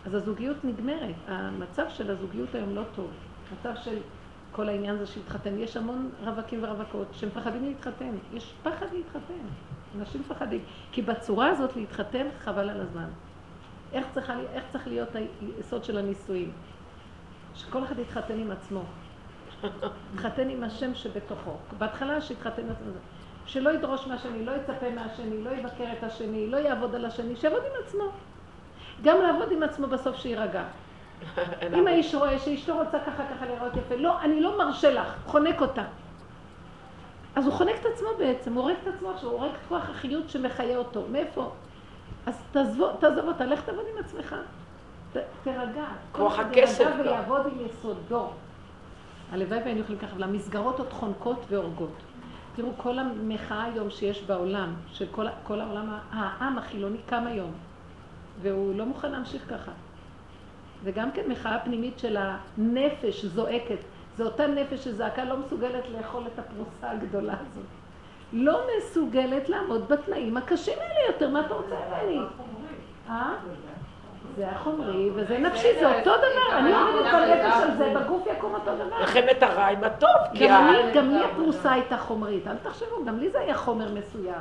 [0.06, 1.14] אז הזוגיות נגמרת.
[1.26, 3.10] המצב של הזוגיות היום לא טוב.
[3.52, 3.98] מצב של
[4.52, 5.58] כל העניין הזה שהתחתן.
[5.58, 8.14] יש המון רווקים ורווקות שמפחדים להתחתן.
[8.32, 9.44] יש פחד להתחתן.
[9.98, 10.60] אנשים מפחדים.
[10.92, 13.08] כי בצורה הזאת להתחתן חבל על הזמן.
[13.92, 15.08] איך, צריכה, איך צריך להיות
[15.40, 16.52] היסוד של הנישואים?
[17.54, 18.82] שכל אחד יתחתן עם עצמו.
[20.14, 21.56] יתחתן עם השם שבתוכו.
[21.78, 22.92] בהתחלה שיתחתן עם עצמו.
[23.46, 27.62] שלא ידרוש מהשני, לא יצפה מהשני, לא יבקר את השני, לא יעבוד על השני, שיעבוד
[27.62, 28.04] עם עצמו.
[29.02, 30.62] גם לעבוד עם עצמו בסוף שיירגע.
[31.78, 35.60] אם האיש רואה שאשתו רוצה ככה ככה לראות יפה, לא, אני לא מרשה לך, חונק
[35.60, 35.84] אותה.
[37.36, 39.90] אז הוא חונק את עצמו בעצם, הוא הורג את עצמו עכשיו, הוא הורג את כוח
[39.90, 41.04] החיות שמחיה אותו.
[41.12, 41.52] מאיפה?
[42.26, 44.36] אז תעזוב, תעזוב אותה, לך תעבוד עם עצמך.
[45.12, 45.84] ת, תרגע.
[46.12, 46.84] כוח הכסף.
[46.84, 47.00] גם.
[47.00, 48.30] ויעבוד עם יסודו.
[49.32, 51.92] הלוואי והיינו יכולים ככה, והמסגרות עוד חונקות והורגות.
[52.56, 57.52] תראו, כל המחאה היום שיש בעולם, של כל, כל העולם, העם החילוני קם היום,
[58.42, 59.72] והוא לא מוכן להמשיך ככה.
[60.84, 63.78] זה גם כן מחאה פנימית של הנפש זועקת.
[64.16, 67.64] זו אותה נפש שזעקה לא מסוגלת לאכול את הפרוסה הגדולה הזאת.
[68.32, 72.20] לא מסוגלת לעמוד בתנאים הקשים האלה יותר, מה אתה רוצה ממני?
[73.08, 73.32] אה?
[74.36, 76.58] זה החומרי וזה נפשי, זה אותו דבר.
[76.58, 78.98] אני עומדת בנפש על זה, בגוף יקום אותו דבר.
[79.00, 80.72] מלחמת הרע עם הטוב, כי גם ה...
[80.72, 84.40] לי, גם לי הפרוסה הייתה חומרית, אל תחשבו, גם לי זה היה חומר מסוים.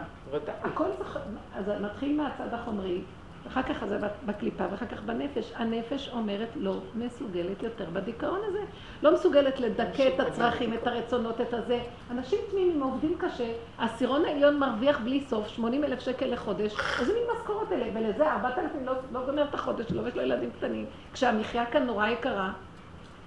[0.63, 1.19] הכל זה,
[1.55, 3.01] אז נתחיל מהצד החומרי,
[3.47, 5.54] אחר כך זה בקליפה ואחר כך בנפש.
[5.56, 8.60] הנפש אומרת לא מסוגלת יותר בדיכאון הזה.
[9.04, 11.80] לא מסוגלת לדכא את הצרכים, את הרצונות, את הזה.
[12.12, 17.23] אנשים תמימים עובדים קשה, העשירון העליון מרוויח בלי סוף 80 אלף שקל לחודש, איזה מין
[17.36, 17.86] משכורות אלה?
[17.93, 20.86] ולזה 4,000 לא, לא גומר את החודש שלו ויש לו ילדים קטנים.
[21.13, 22.52] כשהמחיה כאן נורא יקרה,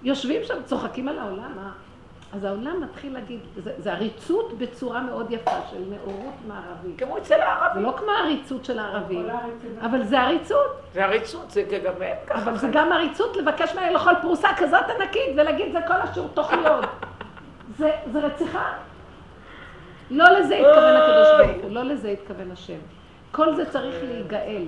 [0.03, 1.57] יושבים שם, צוחקים על העולם?
[2.33, 6.99] אז העולם מתחיל להגיד, זה, זה עריצות בצורה מאוד יפה של נאורות מערבית.
[6.99, 7.83] כמו אצל זה הערבים.
[7.83, 9.27] לא כמו העריצות של הערבים.
[9.81, 10.81] אבל זה עריצות.
[10.93, 12.43] זה עריצות, זה גם הם ככה.
[12.43, 16.85] אבל זה גם עריצות לבקש ממני לאכול פרוסה כזאת ענקית ולהגיד זה כל השיעור תוכניות.
[17.77, 18.71] זה, זה רציחה.
[20.11, 22.79] לא לזה התכוון הקדוש ברוך הוא, לא לזה התכוון השם.
[23.31, 24.65] כל זה צריך להיגאל.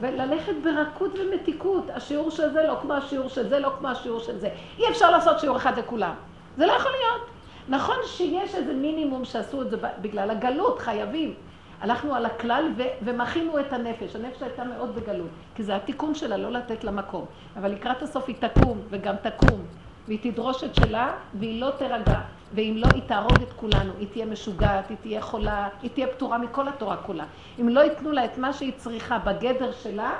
[0.00, 1.90] וללכת ברכות ומתיקות.
[1.94, 4.48] השיעור של זה לא כמו השיעור של זה, לא כמו השיעור של זה.
[4.78, 6.14] אי אפשר לעשות שיעור אחד לכולם.
[6.60, 7.26] זה לא יכול להיות.
[7.68, 11.34] נכון שיש איזה מינימום שעשו את זה בגלל הגלות, חייבים.
[11.80, 14.16] הלכנו על הכלל ו- ומחינו את הנפש.
[14.16, 17.24] הנפש הייתה מאוד בגלות, כי זה התיקון שלה, לא לתת לה מקום.
[17.56, 19.60] אבל לקראת הסוף היא תקום, וגם תקום,
[20.06, 22.20] והיא תדרוש את שלה, והיא לא תירגע.
[22.54, 23.92] ואם לא, היא תהרוג את כולנו.
[23.98, 27.24] היא תהיה משוגעת, היא תהיה חולה, היא תהיה פטורה מכל התורה כולה.
[27.60, 30.12] אם לא ייתנו לה את מה שהיא צריכה בגדר שלה,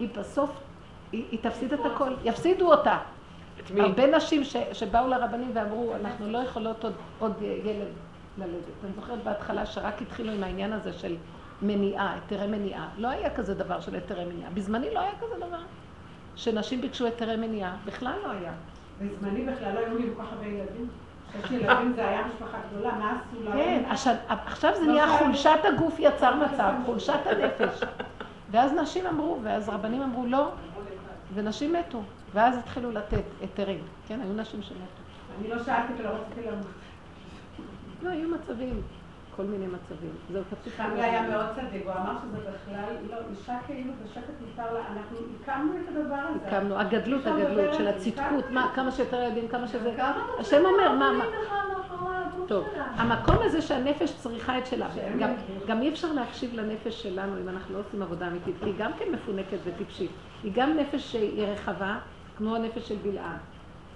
[0.00, 0.50] היא בסוף,
[1.12, 2.12] היא, היא תפסיד את הכל.
[2.24, 2.98] יפסידו אותה.
[3.78, 7.86] הרבה נשים ש, שבאו לרבנים ואמרו, אנחנו לא יכולות עוד, עוד ילד
[8.38, 8.84] ללדת.
[8.84, 11.16] אני זוכרת בהתחלה שרק התחילו עם העניין הזה של
[11.62, 12.88] מניעה, היתרי מניעה.
[12.98, 14.50] לא היה כזה דבר של היתרי מניעה.
[14.50, 15.58] בזמני לא היה כזה דבר.
[16.36, 18.52] שנשים ביקשו היתרי מניעה, בכלל לא היה.
[19.00, 20.88] בזמני בכלל לא היו לי כל כך הרבה ילדים.
[21.94, 23.52] זה היה משפחה גדולה, מה עשו לה?
[23.52, 23.82] כן,
[24.28, 25.18] עכשיו, זה לא נהיה.
[25.18, 27.80] חולשת הגוף יצר מצב, חולשת הנפש.
[28.50, 30.48] ואז נשים אמרו, ואז רבנים אמרו לא,
[31.34, 32.02] ונשים מתו.
[32.34, 33.80] ואז התחילו לתת היתרים.
[34.08, 34.82] כן, היו נשים שמתו.
[35.40, 36.66] אני לא שאלתי ולא רציתי למות.
[38.02, 38.82] לא, היו מצבים,
[39.36, 40.10] כל מיני מצבים.
[40.32, 40.72] זהו, תפסיק.
[40.76, 45.16] חמי היה מאוד צדיק, הוא אמר שזה בכלל, לא, אישה כאילו בשקט מותר לה, אנחנו
[45.42, 46.46] הקמנו את הדבר הזה.
[46.46, 48.50] הקמנו, הגדלות, הגדלות של הצדקות.
[48.50, 49.96] מה, כמה שיותר ילדים, כמה שזה...
[50.38, 51.24] השם אומר, מה, מה...
[52.48, 52.68] טוב?
[52.96, 54.88] המקום הזה שהנפש צריכה את שלה.
[55.66, 58.90] גם אי אפשר להקשיב לנפש שלנו אם אנחנו לא עושים עבודה אמיתית, כי היא גם
[58.98, 60.10] כן מפונקת וטיפשית.
[60.42, 61.98] היא גם נפש שהיא רחבה,
[62.36, 63.36] כמו הנפש של בלעם.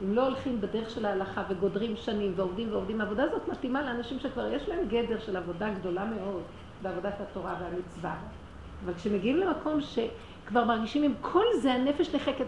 [0.05, 4.47] אם לא הולכים בדרך של ההלכה וגודרים שנים ועובדים ועובדים, העבודה הזאת מתאימה לאנשים שכבר
[4.47, 6.43] יש להם גדר של עבודה גדולה מאוד
[6.83, 8.15] בעבודת התורה והמצווה.
[8.85, 12.47] אבל כשמגיעים למקום שכבר מרגישים עם כל זה הנפש נחקת,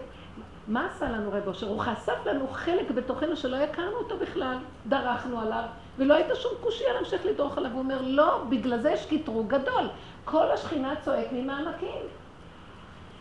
[0.67, 1.67] מה עשה לנו רב אושר?
[1.67, 5.63] הוא חשף לנו חלק בתוכנו שלא הכרנו אותו בכלל, דרכנו עליו,
[5.97, 7.71] ולא הייתה שום קושייה להמשיך לדרוך עליו.
[7.71, 9.87] הוא אומר, לא, בגלל זה יש קטרוג גדול.
[10.25, 12.01] כל השכינה צועק ממעמקים.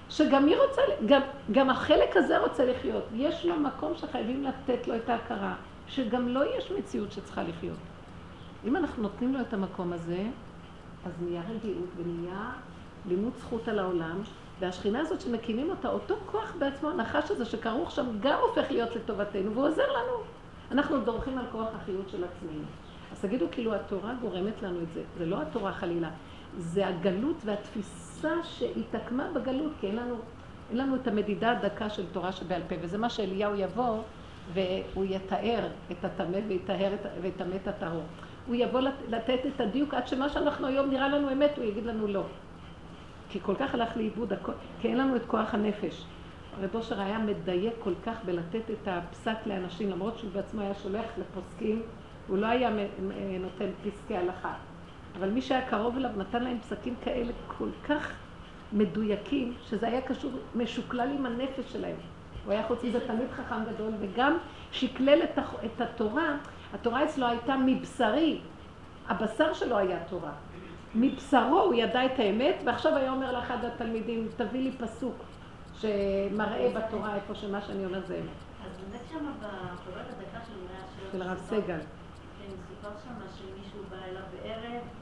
[0.09, 1.21] שגם היא רוצה, גם,
[1.53, 3.05] גם החלק הזה רוצה לחיות.
[3.15, 5.55] יש לו מקום שחייבים לתת לו את ההכרה,
[5.87, 7.79] שגם לו יש מציאות שצריכה לחיות.
[8.65, 10.23] אם אנחנו נותנים לו את המקום הזה,
[11.07, 12.51] אז נהיה רגיעות ונהיה
[13.09, 14.21] לימוד זכות על העולם,
[14.61, 19.53] והשכינה הזאת שמקימים אותה, אותו כוח בעצמו, הנחש הזה שכרוך שם, גם הופך להיות לטובתנו,
[19.53, 20.23] והוא עוזר לנו.
[20.71, 22.65] אנחנו דורכים על כוח החיות של עצמנו.
[23.13, 25.03] אז תגידו, כאילו התורה גורמת לנו את זה.
[25.19, 26.11] זה לא התורה חלילה,
[26.57, 30.15] זה הגלות והתפיסה קופסה שהתעקמה בגלות, כי אין לנו,
[30.71, 33.99] אין לנו את המדידה הדקה של תורה שבעל פה, וזה מה שאליהו יבוא
[34.55, 35.61] והוא יתאר
[35.93, 38.03] את הטמא ויטהר את- ויטמא את הטהור.
[38.47, 41.87] הוא יבוא לת- לתת את הדיוק עד שמה שאנחנו היום נראה לנו אמת, הוא יגיד
[41.87, 42.23] לנו לא.
[43.31, 44.33] כי כל כך הלך לאיבוד,
[44.81, 46.05] כי אין לנו את כוח הנפש.
[46.63, 51.07] רב אושר היה מדייק כל כך בלתת את הפסק לאנשים, למרות שהוא בעצמו היה שולח
[51.19, 51.83] לפוסקים,
[52.29, 52.71] הוא לא היה
[53.41, 54.55] נותן פסקי הלכה.
[55.17, 58.13] אבל מי שהיה קרוב אליו נתן להם פסקים כאלה כל כך
[58.73, 61.97] מדויקים, שזה היה קשור, משוקלל עם הנפש שלהם.
[62.45, 64.39] הוא היה חוץ מזה תלמיד חכם גדול, וגם
[64.73, 66.37] שקלל את, את התורה,
[66.75, 68.41] התורה אצלו הייתה מבשרי,
[69.09, 70.33] הבשר שלו היה תורה.
[70.95, 75.15] מבשרו הוא ידע את האמת, ועכשיו היה אומר לאחד התלמידים, תביא לי פסוק
[75.75, 78.67] שמראה בתורה איפה שמה שאני אומר זה אמת.
[78.67, 83.81] אז באמת שם בחובת הדקה של מאה השיר של הרב סגל, כן, סופר שם שמישהו
[83.91, 84.98] בא אליו בערב.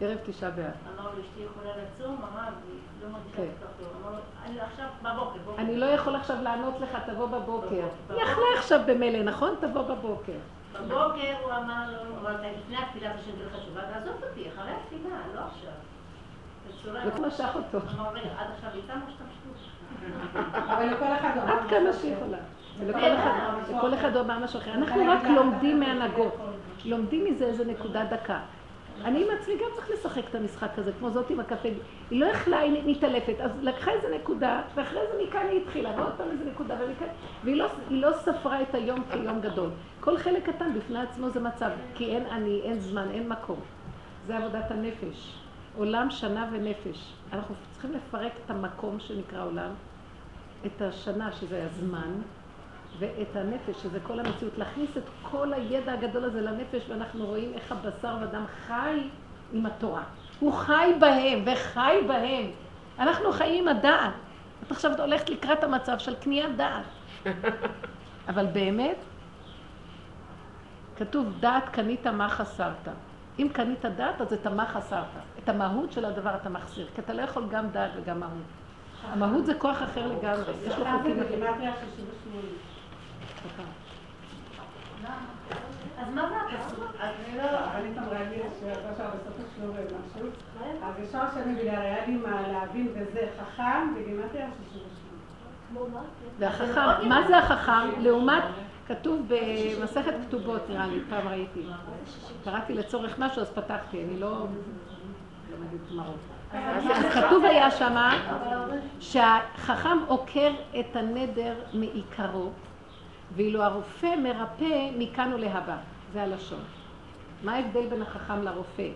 [0.00, 0.64] ערב תשעה באב.
[0.64, 3.42] אמר לו, אשתי יכולה לצום, הרב, היא לא מרגישה כן.
[3.60, 4.02] כל כך טוב.
[4.02, 5.62] אמר לו, אני עכשיו, בבוקר, בוקר.
[5.62, 7.86] אני לא יכול עכשיו לענות לך, תבוא בבוקר.
[8.10, 9.54] היא יכלה עכשיו במילא, נכון?
[9.60, 10.38] תבוא בבוקר.
[10.72, 15.16] בבוקר הוא אמר לו, הוא אמר, לפני התפילה זה שזו חשובה, תעזוב אותי, אחרי התפילה,
[15.34, 15.72] לא עכשיו.
[16.84, 17.78] זה משך אותו.
[17.94, 18.46] אמר, רגע, עד
[21.38, 22.14] אמר כמה שהיא.
[22.14, 22.38] יכולה.
[22.82, 24.14] לכל אחד אמר משהו אחר.
[24.14, 24.74] הוא אמר משהו אחר.
[24.74, 26.36] אנחנו רק לך, לומדים מהנהגות.
[26.84, 28.38] לומדים מזה איזה נקודה דקה.
[29.04, 31.68] אני עם עצמי גם צריך לשחק את המשחק הזה, כמו זאת עם הקפה.
[32.10, 36.12] היא לא יכלה, היא מתעלפת, אז לקחה איזה נקודה, ואחרי זה מכאן היא התחילה, ועוד
[36.16, 37.06] פעם איזה נקודה, ומכאן,
[37.44, 39.70] והיא לא, לא ספרה את היום כיום גדול.
[40.00, 43.60] כל חלק קטן בפני עצמו זה מצב, כי אין אני, אין זמן, אין מקום.
[44.26, 45.34] זה עבודת הנפש.
[45.76, 47.12] עולם, שנה ונפש.
[47.32, 49.70] אנחנו צריכים לפרק את המקום שנקרא עולם,
[50.66, 52.12] את השנה, שזה הזמן,
[52.98, 57.72] ואת הנפש, שזה כל המציאות, להכניס את כל הידע הגדול הזה לנפש, ואנחנו רואים איך
[57.72, 59.08] הבשר ודם חי
[59.52, 60.02] עם התורה.
[60.40, 62.50] הוא חי בהם, וחי בהם.
[62.98, 64.12] אנחנו חיים עם הדעת.
[64.66, 66.84] את עכשיו הולכת לקראת המצב של קניית דעת.
[68.28, 68.96] אבל באמת,
[70.96, 72.88] כתוב, דעת קנית מה חסרת.
[73.38, 75.04] אם קנית דעת, אז את המה חסרת.
[75.38, 78.32] את המהות של הדבר אתה מחסיר, כי אתה לא יכול גם דעת וגם מהות.
[79.12, 81.20] המהות זה כוח אחר לגמרי, יש לו חוקים אחרים.
[81.20, 82.73] בגימטריה 68?
[83.44, 83.62] סליחה.
[85.98, 86.94] אז מה זה הפסוק?
[87.00, 90.28] אני לא, הרבנית אמרה לי שעכשיו בסוף השיעור משהו,
[90.82, 94.46] אז ישר שאני בגלל היה לי מה להבין וזה חכם בגימטריה
[95.72, 96.00] 68.
[96.38, 98.00] והחכם, מה זה החכם?
[98.00, 98.42] לעומת,
[98.88, 101.66] כתוב במסכת כתובות נראה לי, פעם ראיתי.
[102.44, 104.46] קראתי לצורך משהו אז פתחתי, אני לא
[105.50, 106.18] לומדת גמרות.
[106.52, 108.18] אז כתוב היה שמה
[109.00, 112.50] שהחכם עוקר את הנדר מעיקרו,
[113.36, 115.76] ואילו הרופא מרפא מכאן ולהבא.
[116.12, 116.60] זה הלשון.
[117.42, 118.88] מה ההבדל בין החכם לרופא?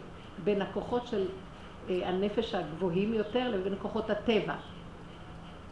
[0.45, 1.27] בין הכוחות של
[1.91, 4.55] אה, הנפש הגבוהים יותר לבין כוחות הטבע.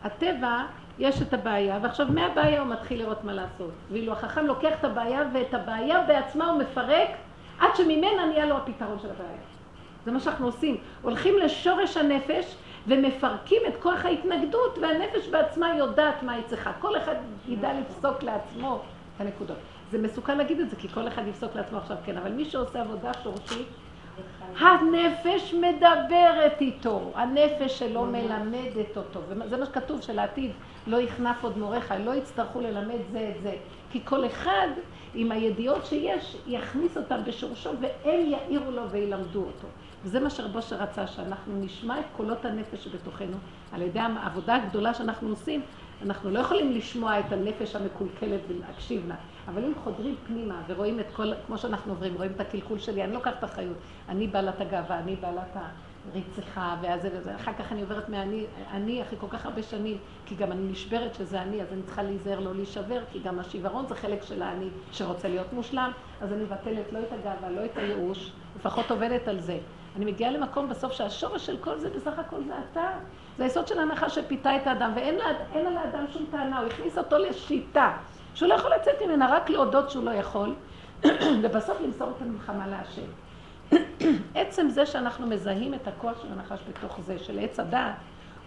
[0.05, 0.65] הטבע,
[0.99, 3.71] יש את הבעיה, ועכשיו מהבעיה הוא מתחיל לראות מה לעשות.
[3.91, 7.09] ואילו החכם לוקח את הבעיה, ואת הבעיה בעצמה הוא מפרק,
[7.59, 9.39] עד שממנה נהיה לו הפתרון של הבעיה.
[10.07, 10.77] זה מה שאנחנו עושים.
[11.03, 16.73] הולכים לשורש הנפש, ומפרקים את כוח ההתנגדות, והנפש בעצמה יודעת מה היא צריכה.
[16.81, 17.15] כל אחד
[17.49, 18.81] ידע לפסוק לעצמו
[19.17, 19.57] את הנקודות.
[19.91, 22.81] זה מסוכן להגיד את זה, כי כל אחד יפסוק לעצמו עכשיו כן, אבל מי שעושה
[22.81, 23.67] עבודה שורשית,
[24.59, 30.51] הנפש מדברת איתו, הנפש שלו מלמדת אותו, וזה מה שכתוב שלעתיד
[30.87, 33.55] לא יכנף עוד מוריך, לא יצטרכו ללמד זה את זה,
[33.91, 34.69] כי כל אחד
[35.15, 39.69] עם הידיעות שיש יכניס אותם בשורשו והם יאירו לו וילמדו אותו.
[40.07, 43.37] וזה מה שרבו שרצה, שאנחנו נשמע את קולות הנפש שבתוכנו,
[43.73, 45.63] על ידי העבודה הגדולה שאנחנו עושים,
[46.03, 49.15] אנחנו לא יכולים לשמוע את הנפש המקולקלת ולהקשיב לה,
[49.49, 53.13] אבל אם חודרים פנימה ורואים את כל, כמו שאנחנו עוברים, רואים את הקלקול שלי, אני
[53.13, 53.77] לוקחת אחריות,
[54.09, 55.57] אני בעלת הגאווה, אני בעלת
[56.15, 60.35] הרציחה והזה וזה, אחר כך אני עוברת מהאני, אני אחרי כל כך הרבה שנים, כי
[60.35, 63.95] גם אני נשברת שזה אני, אז אני צריכה להיזהר לא להישבר, כי גם השיוורון זה
[63.95, 65.91] חלק של האני שרוצה להיות מושלם,
[66.21, 69.59] אז אני מבטלת לא את הגאווה, לא את הייאוש, לפחות עובדת על זה.
[69.97, 72.89] אני מגיעה למקום בסוף שהשורש של כל זה בסך הכל זה אתה.
[73.39, 77.19] זה היסוד של ההנחה שפיתה את האדם, ואין לה, לאדם שום טענה, הוא הכניס אותו
[77.19, 77.97] לשיטה,
[78.35, 80.55] שהוא לא יכול לצאת ממנה, רק להודות שהוא לא יכול,
[81.43, 83.07] ובסוף למסור את המלחמה להשם.
[84.41, 87.95] עצם זה שאנחנו מזהים את הכוח של הנחש בתוך זה, של עץ הדעת,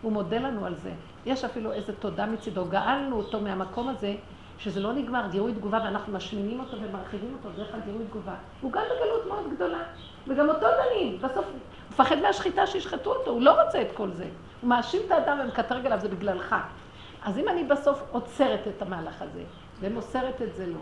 [0.02, 0.92] הוא מודה לנו על זה.
[1.26, 4.16] יש אפילו איזו תודה מצידו, גאלנו אותו מהמקום הזה,
[4.58, 8.36] שזה לא נגמר, גירוי תגובה, ואנחנו משמינים אותו ומרחיבים אותו דרך הגירוי תגובה.
[8.62, 9.84] הוא גם בגלות מאוד גדולה,
[10.30, 11.18] וגם אותו דנים.
[11.22, 11.60] בסוף הוא
[11.90, 14.26] מפחד מהשחיטה שישחטו אותו, הוא לא רוצה את כל זה.
[14.62, 16.56] הוא מאשים את האדם ומקטרג עליו, זה בגללך.
[17.24, 19.44] אז אם אני בסוף עוצרת את המהלך הזה,
[19.80, 20.80] ומוסרת את זה לו,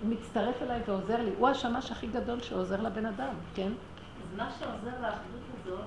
[0.00, 3.72] הוא מצטרף אליי ועוזר לי, הוא השמש הכי גדול שעוזר לבן אדם, כן?
[4.22, 5.84] אז מה שעוזר לאחדות הזאת,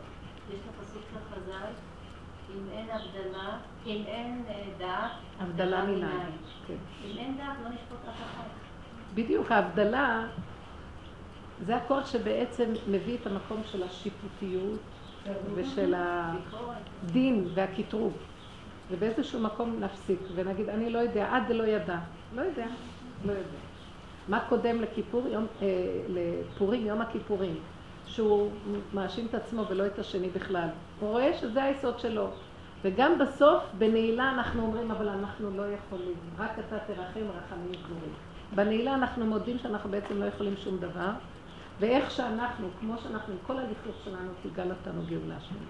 [0.50, 1.66] יש את הפסוק של חז"ל,
[2.56, 5.98] אם אין הבדלה, אם אין אה, דעת, הבדלה מנין.
[5.98, 6.32] מנין.
[6.68, 6.74] כן.
[7.06, 8.48] אם אין דעת, לא נשפוט אף אחד.
[9.14, 10.26] בדיוק, ההבדלה
[11.66, 14.80] זה הכוח שבעצם מביא את המקום של השיפוטיות
[15.56, 15.94] ושל.
[15.98, 18.14] הדין והקטרוג.
[18.92, 22.00] ובאיזשהו מקום נפסיק ונגיד, אני לא יודע, עד דלא ידע.
[22.36, 22.66] לא יודע,
[23.26, 23.60] לא יודע.
[24.28, 25.68] מה קודם לכיפור, יום, אה,
[26.10, 27.56] לפורים, יום הכיפורים?
[28.06, 28.52] שהוא
[28.94, 30.68] מאשים את עצמו ולא את השני בכלל.
[31.00, 32.28] הוא רואה שזה היסוד שלו.
[32.82, 36.16] וגם בסוף, בנעילה אנחנו אומרים, אבל אנחנו לא יכולים.
[36.38, 38.14] רק אתה תרחם רחמים גמורים.
[38.56, 41.10] בנעילה אנחנו מודים שאנחנו בעצם לא יכולים שום דבר,
[41.80, 45.66] ואיך שאנחנו, כמו שאנחנו, עם כל הלכלוך שלנו, תגאל אותנו גאולה שלנו.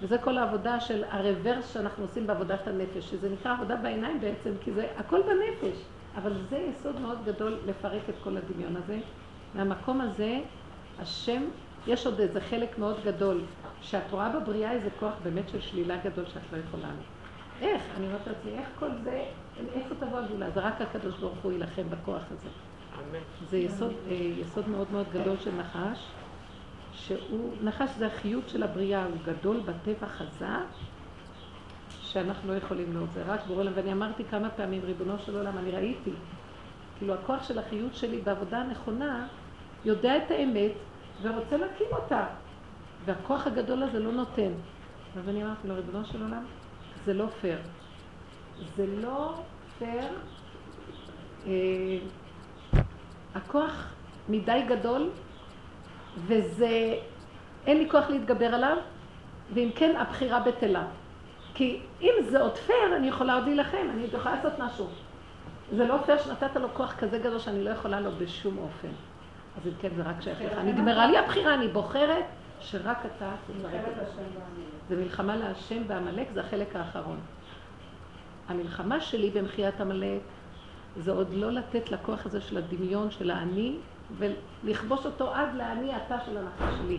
[0.00, 4.72] וזה כל העבודה של הרוורס שאנחנו עושים בעבודת הנפש, שזה נקרא עבודה בעיניים בעצם, כי
[4.72, 5.78] זה הכל בנפש.
[6.16, 8.98] אבל זה יסוד מאוד גדול לפרק את כל הדמיון הזה.
[9.54, 10.40] מהמקום הזה,
[10.98, 11.42] השם,
[11.86, 13.40] יש עוד איזה חלק מאוד גדול,
[13.80, 17.02] שאת רואה בבריאה איזה כוח באמת של שלילה גדול שאת לא יכולה לו.
[17.66, 17.82] איך?
[17.96, 19.24] אני אומרת לעצמי, איך כל זה,
[19.74, 20.50] איפה תבוא הגאולה?
[20.50, 22.48] זה רק הקדוש ברוך הוא יילחם בכוח הזה.
[23.50, 26.08] זה יסוד, אה, יסוד מאוד מאוד גדול של נחש,
[26.92, 30.66] שהוא, נחש זה החיות של הבריאה, הוא גדול בטבע חזק,
[32.00, 35.58] שאנחנו לא יכולים לראות, זה רק בורא עולם, ואני אמרתי כמה פעמים, ריבונו של עולם,
[35.58, 36.12] אני ראיתי,
[36.98, 39.26] כאילו הכוח של החיות שלי בעבודה הנכונה,
[39.84, 40.72] יודע את האמת
[41.22, 42.26] ורוצה להקים אותה,
[43.04, 44.52] והכוח הגדול הזה לא נותן.
[45.24, 46.44] ואני אמרתי לו, ריבונו של עולם,
[47.04, 47.58] זה לא פייר.
[48.76, 49.34] זה לא
[49.78, 50.08] פייר.
[51.46, 51.52] אה,
[53.34, 53.94] הכוח
[54.28, 55.10] מדי גדול,
[56.26, 56.94] וזה,
[57.66, 58.76] אין לי כוח להתגבר עליו,
[59.54, 60.84] ואם כן, הבחירה בטלה.
[61.54, 64.86] כי אם זה עוד פייר, אני יכולה עוד להילחם, אני עוד יכולה לעשות משהו.
[65.76, 68.88] זה לא פייר שנתת לו כוח כזה גדול שאני לא יכולה לו בשום אופן.
[69.56, 70.58] אז אם כן, זה רק שייך לך.
[70.64, 72.24] נגמרה לי הבחירה, אני בוחרת
[72.60, 74.16] שרק אתה תפרק את בעמלק.
[74.88, 77.18] זה מלחמה להשם בעמלק, זה החלק האחרון.
[78.48, 80.20] המלחמה שלי במחיית עמלק
[80.96, 83.76] זה עוד לא לתת לכוח הזה של הדמיון של האני
[84.18, 86.98] ולכבוש אותו עד לאני אתה של הנחש שלי.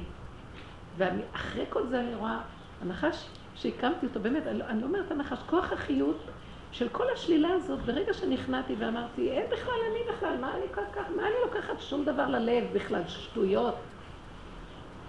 [0.97, 2.39] ואחרי כל זה אני רואה,
[2.81, 3.25] הנחש
[3.55, 6.17] שהקמתי אותו, באמת, אני לא, אני לא אומרת הנחש, כוח החיות
[6.71, 11.23] של כל השלילה הזאת, ברגע שנכנעתי ואמרתי, אין בכלל אני בכלל, מה אני כך, מה
[11.23, 13.75] אני לוקחת שום דבר ללב בכלל, שטויות.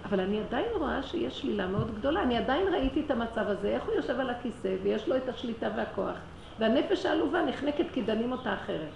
[0.05, 2.23] אבל אני עדיין רואה שיש שלילה מאוד גדולה.
[2.23, 5.67] אני עדיין ראיתי את המצב הזה, איך הוא יושב על הכיסא ויש לו את השליטה
[5.75, 6.15] והכוח.
[6.59, 8.93] והנפש העלובה נחנקת כי דנים אותה אחרת.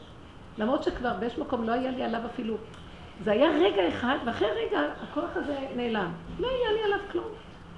[0.58, 2.56] למרות שכבר באיזשהו מקום לא היה לי עליו אפילו...
[3.24, 6.12] זה היה רגע אחד, ואחרי רגע הכוח הזה נעלם.
[6.40, 7.28] לא היה לי עליו כלום.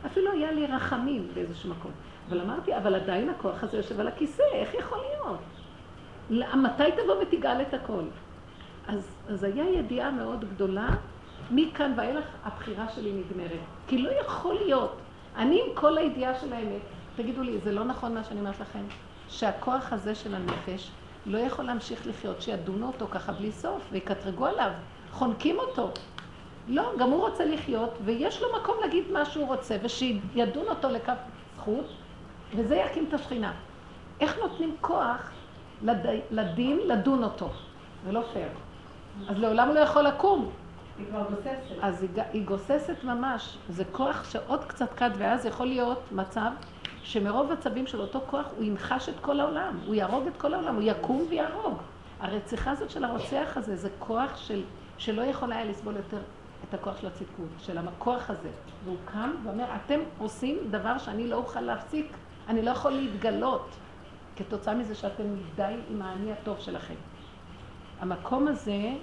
[0.06, 1.92] אפילו היה לי רחמים באיזשהו מקום.
[2.30, 5.40] אבל אמרתי, אבל עדיין הכוח הזה יושב על הכיסא, איך יכול להיות?
[6.56, 8.04] מתי תבוא ותגאל את הכל?
[8.88, 10.88] אז, אז היה ידיעה מאוד גדולה,
[11.52, 13.60] מכאן ואילך הבחירה שלי נגמרת.
[13.88, 14.98] כי לא יכול להיות.
[15.36, 16.82] אני עם כל הידיעה של האמת,
[17.16, 18.84] תגידו לי, זה לא נכון מה שאני אומרת לכם?
[19.30, 20.92] שהכוח הזה של הנפש
[21.26, 24.72] לא יכול להמשיך לחיות, שידונו אותו ככה בלי סוף ויקטרגו עליו,
[25.12, 25.92] חונקים אותו.
[26.68, 31.18] לא, גם הוא רוצה לחיות, ויש לו מקום להגיד מה שהוא רוצה, ושידון אותו לכף
[31.56, 31.86] זכות,
[32.56, 33.54] וזה יקים את השכינה.
[34.20, 35.32] איך נותנים כוח
[35.82, 36.06] לד...
[36.32, 37.50] לדין לדון אותו?
[38.06, 38.50] זה לא פייר.
[39.30, 40.50] אז לעולם הוא לא יכול לקום.
[41.82, 43.58] אז היא, היא גוססת ממש.
[43.70, 46.52] זה כוח שעוד קצת קד, ואז יכול להיות מצב
[47.04, 50.76] שמרוב הצווים של אותו כוח הוא ינחש את כל העולם, הוא יהרוג את כל העולם,
[50.76, 51.78] הוא יקום ויהרוג.
[52.20, 54.64] הרציחה הזאת של הרוצח הזה זה כוח של,
[54.98, 56.22] שלא יכול היה לסבול יותר
[56.70, 58.50] את הכוח של הצדקות, של הכוח הזה.
[58.86, 62.18] והוא קם ואומר, אתם עושים דבר שאני לא אוכל להפסיק,
[62.48, 63.70] אני לא יכול להתגלות
[64.36, 65.24] כתוצאה מזה שאתם
[65.56, 66.94] די עם האני הטוב שלכם.
[68.00, 68.94] המקום הזה,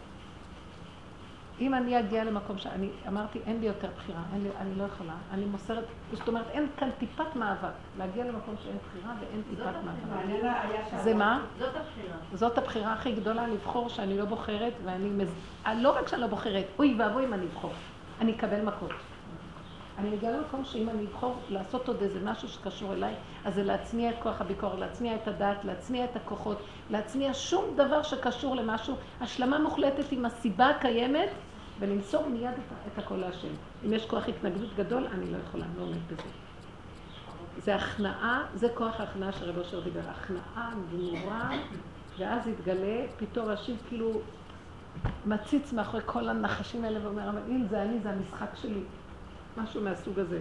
[1.61, 5.45] אם אני אגיע למקום שאני אמרתי, אין לי יותר בחירה, לי, אני לא יכולה, אני
[5.45, 7.69] מוסרת, זאת אומרת, אין כאן טיפת מאבק.
[7.99, 10.91] להגיע למקום שאין בחירה ואין טיפת מאבק.
[10.91, 10.99] שם.
[10.99, 11.45] זה מה?
[11.59, 12.17] זאת הבחירה.
[12.33, 15.35] זאת הבחירה הכי גדולה, לבחור שאני לא בוחרת, ואני מז...
[15.67, 17.73] אה, לא רק שאני לא בוחרת, אוי ואבוי אם אני אבחור,
[18.21, 18.93] אני אקבל מכות.
[19.99, 24.11] אני מגיעה למקום שאם אני אבחור לעשות עוד איזה משהו שקשור אליי, אז זה להצניע
[24.11, 26.59] את כוח הביקורת, להצניע את הדעת, להצניע את הכוחות,
[26.91, 31.29] להצניע שום דבר שקשור למשהו, השלמה מוחלטת עם הסיבה הקיימת,
[31.81, 33.49] ולמסור מיד את, את הכל להשם.
[33.87, 36.23] אם יש כוח התנגדות גדול, אני לא יכולה, לא עומד בזה.
[37.59, 41.51] זה הכנעה, זה כוח ההכנעה שרב אושר דיבר, הכנעה גמורה,
[42.19, 44.21] ואז יתגלה, פתאום השיב כאילו
[45.27, 48.81] מציץ מאחורי כל הנחשים האלה ואומר, אבל אם זה אני, זה המשחק שלי.
[49.57, 50.41] משהו מהסוג הזה.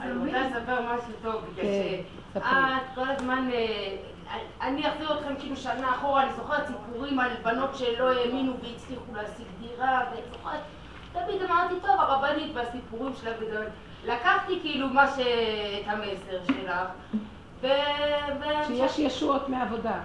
[0.00, 2.02] אני רוצה לספר משהו טוב, בגלל כן.
[2.34, 2.42] שאת
[2.94, 3.96] כל הזמן, אה,
[4.60, 9.46] אני אחזיר אתכם כאילו שנה אחורה, אני זוכרת סיפורים על בנות שלא האמינו והצליחו להשיג
[9.60, 10.60] דירה, ואת זוכרת,
[11.12, 13.66] תמיד אמרתי, טוב, הרבנית והסיפורים שלה וגדול.
[14.04, 15.18] לקחתי כאילו מה ש...
[15.80, 16.72] את המסר שלך.
[17.60, 17.66] ו...
[18.66, 20.00] שיש ישועות מעבודה.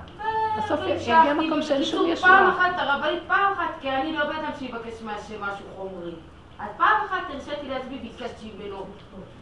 [0.57, 2.31] בסוף יגיע מקום שאין שום ישועה.
[2.31, 6.11] פעם אחת הרבנית, פעם אחת, כי אני לא בן אדם שיבקש מהשם משהו חומרי.
[6.59, 8.85] אז פעם אחת הרשיתי לעצמי וביקשתי ממנו.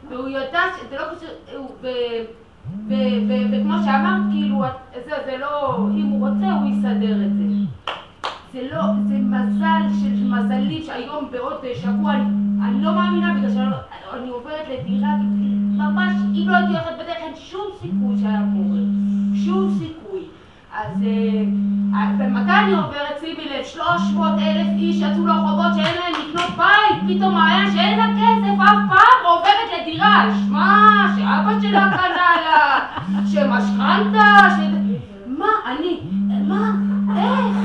[0.10, 1.30] והוא ידע שזה לא קשור,
[2.88, 4.64] וכמו שאמרת, כאילו,
[5.06, 7.44] זה, זה לא, אם הוא רוצה, הוא יסדר את זה.
[8.54, 12.24] זה לא, זה מזל של מזלים שהיום בעוד שבוע, אני,
[12.64, 13.70] אני לא מאמינה בגלל שאני
[14.30, 15.10] לא- עוברת לדירה,
[15.78, 18.80] ממש, אם לא הייתי הולכת בדרך, אין שום סיכוי שהיה קורה.
[19.46, 20.22] שום סיכוי.
[20.76, 21.44] אז אה,
[21.94, 26.17] אה, ומתי אני עוברת, שימי לב, 300 אלף איש יצאו לרחובות שאין להם
[26.58, 32.88] בית, פתאום היה שאין לה כסף אף פעם, עוברת לדירה, שמע, שאבא שלה קנה לה,
[33.32, 34.60] שמשכנתה, ש...
[35.26, 36.00] מה, אני,
[36.48, 36.72] מה,
[37.18, 37.56] איך?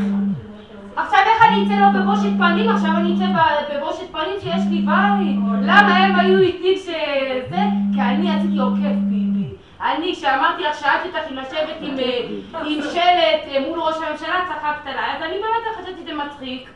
[0.96, 2.70] עכשיו איך אני אצא לו בבושת פנים?
[2.70, 3.26] עכשיו אני אצא
[3.74, 5.36] בבושת פנים שיש לי בית?
[5.62, 7.62] למה הם היו איתי כשזה?
[7.94, 9.48] כי אני עשיתי עוקף ביבי.
[9.80, 14.86] אני, כשאמרתי לך, שאלתי אותך אם לשבת עם, אה, שלט אה, מול ראש הממשלה, צחקת
[14.86, 16.68] עליי, אז אני באמת חשבתי שזה מצחיק.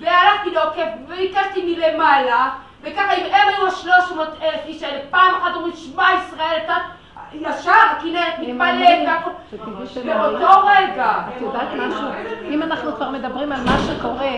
[0.00, 2.50] והלכתי לעוקף, וביקשתי מלמעלה,
[2.82, 6.76] וככה אם הם היו השלוש מאות אלף איש האלה, פעם אחת אומרים שמע ישראל, אתה
[7.32, 9.30] ישר, הכנרת מתפלאת והכל.
[10.04, 11.22] באותו רגע.
[11.36, 12.08] את יודעת משהו?
[12.48, 14.32] אם אנחנו כבר מדברים על מה שקורה.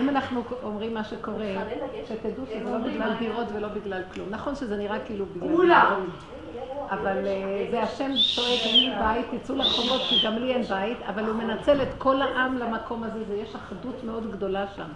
[0.00, 1.46] אם אנחנו אומרים מה שקורה,
[2.08, 4.28] שתדעו שזה לא בגלל דירות ולא בגלל כלום.
[4.30, 6.06] נכון שזה נראה כאילו בגלל כולם.
[6.90, 10.98] אבל אה, זה השם צועק, אין לי בית, תצאו לרחובות כי גם לי אין בית,
[11.08, 14.88] אבל הוא מנצל את כל העם למקום הזה, ויש אחדות מאוד גדולה שם.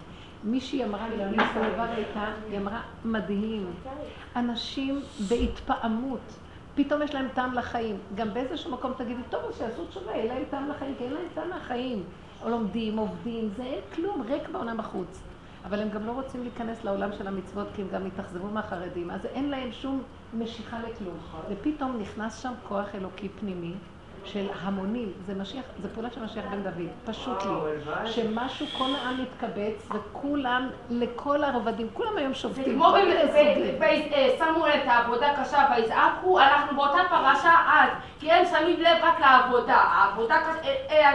[0.44, 3.66] מישהי אמרה לי, אני הסתובבה איתה, היא אמרה, מדהים.
[4.36, 6.34] אנשים בהתפעמות,
[6.74, 7.96] פתאום יש להם טעם לחיים.
[8.14, 11.26] גם באיזשהו מקום תגידי, טוב, אז שיעשו תשובה, יהיה להם טעם לחיים, כי אין להם
[11.34, 12.02] טעם לחיים.
[12.42, 15.22] או לומדים, עובדים, זה אין כלום, ריק בעולם בחוץ.
[15.64, 19.26] אבל הם גם לא רוצים להיכנס לעולם של המצוות, כי הם גם התאכזבו מהחרדים, אז
[19.26, 20.02] אין להם שום
[20.38, 21.18] משיכה לכלום.
[21.48, 23.72] ופתאום נכנס שם כוח אלוקי פנימי
[24.24, 28.12] של המונים, זה משיח, זה פעולה של משיח בן דוד, פשוט לי.
[28.12, 32.74] שמשהו, כל העם מתקבץ, וכולם, לכל הרבדים, כולם היום זה שובתים.
[32.74, 33.76] כמו כל מיני סוגים.
[34.38, 39.76] שמו את העבודה קשה ויזעקו, אנחנו באותה פרשה אז, כי הם שמים לב רק לעבודה.
[39.76, 40.36] העבודה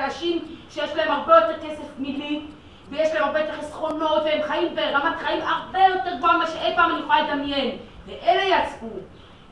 [0.05, 2.41] אנשים שיש להם הרבה יותר כסף מילי,
[2.89, 6.91] ויש להם הרבה יותר חסכונות, והם חיים ברמת חיים הרבה יותר גבוהה ממה שאי פעם
[6.91, 7.78] אני יכולה לדמיין.
[8.10, 8.88] ואלה יצאו.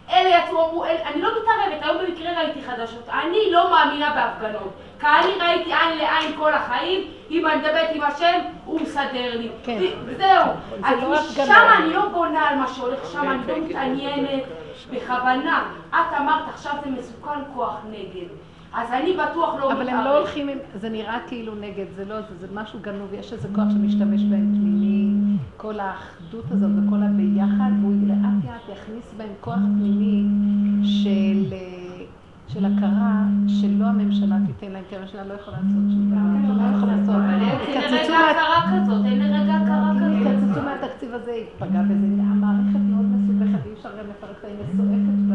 [0.09, 4.73] אלה יצאו, אמרו, אלה, אני לא מתערבת, היום במקרה ראיתי חדשות, אני לא מאמינה בהפגנות.
[4.99, 9.49] כי אני ראיתי עין לעין כל החיים, אם אני מדברת עם השם, הוא מסדר לי.
[9.63, 9.77] כן.
[10.05, 10.45] וזהו.
[10.69, 11.09] זה אז לא.
[11.43, 14.43] משם אני לא בונה על מה שהולך שם, אני לא מתעניינת
[14.91, 15.65] בכוונה.
[15.89, 18.27] את אמרת, עכשיו זה מסוכן כוח נגד.
[18.77, 22.15] אז אני בטוח לא אבל הם לא הולכים, עם- זה נראה כאילו נגד, זה לא,
[22.21, 25.13] זה, זה משהו גנוב, יש איזה כוח שמשתמש בהם פנימי,
[25.57, 30.23] כל האחדות הזאת וכל הביחד, והוא לאט לאט יכניס בהם כוח פנימי
[30.83, 32.03] של, אה,
[32.47, 36.95] של הכרה שלא הממשלה תיתן להם, כי הממשלה לא יכולה לעשות שום דבר, לא יכולה
[36.95, 40.21] לעשות, אין יקצצו לרגע הכרה כזאת, אין לרגע הכרה כזאת.
[40.21, 42.07] יקצצו מהתקציב הזה, יפגע בזה.
[42.31, 45.26] המערכת מאוד מסובכת, ואי אפשר גם לפרק אותה, היא מסועפת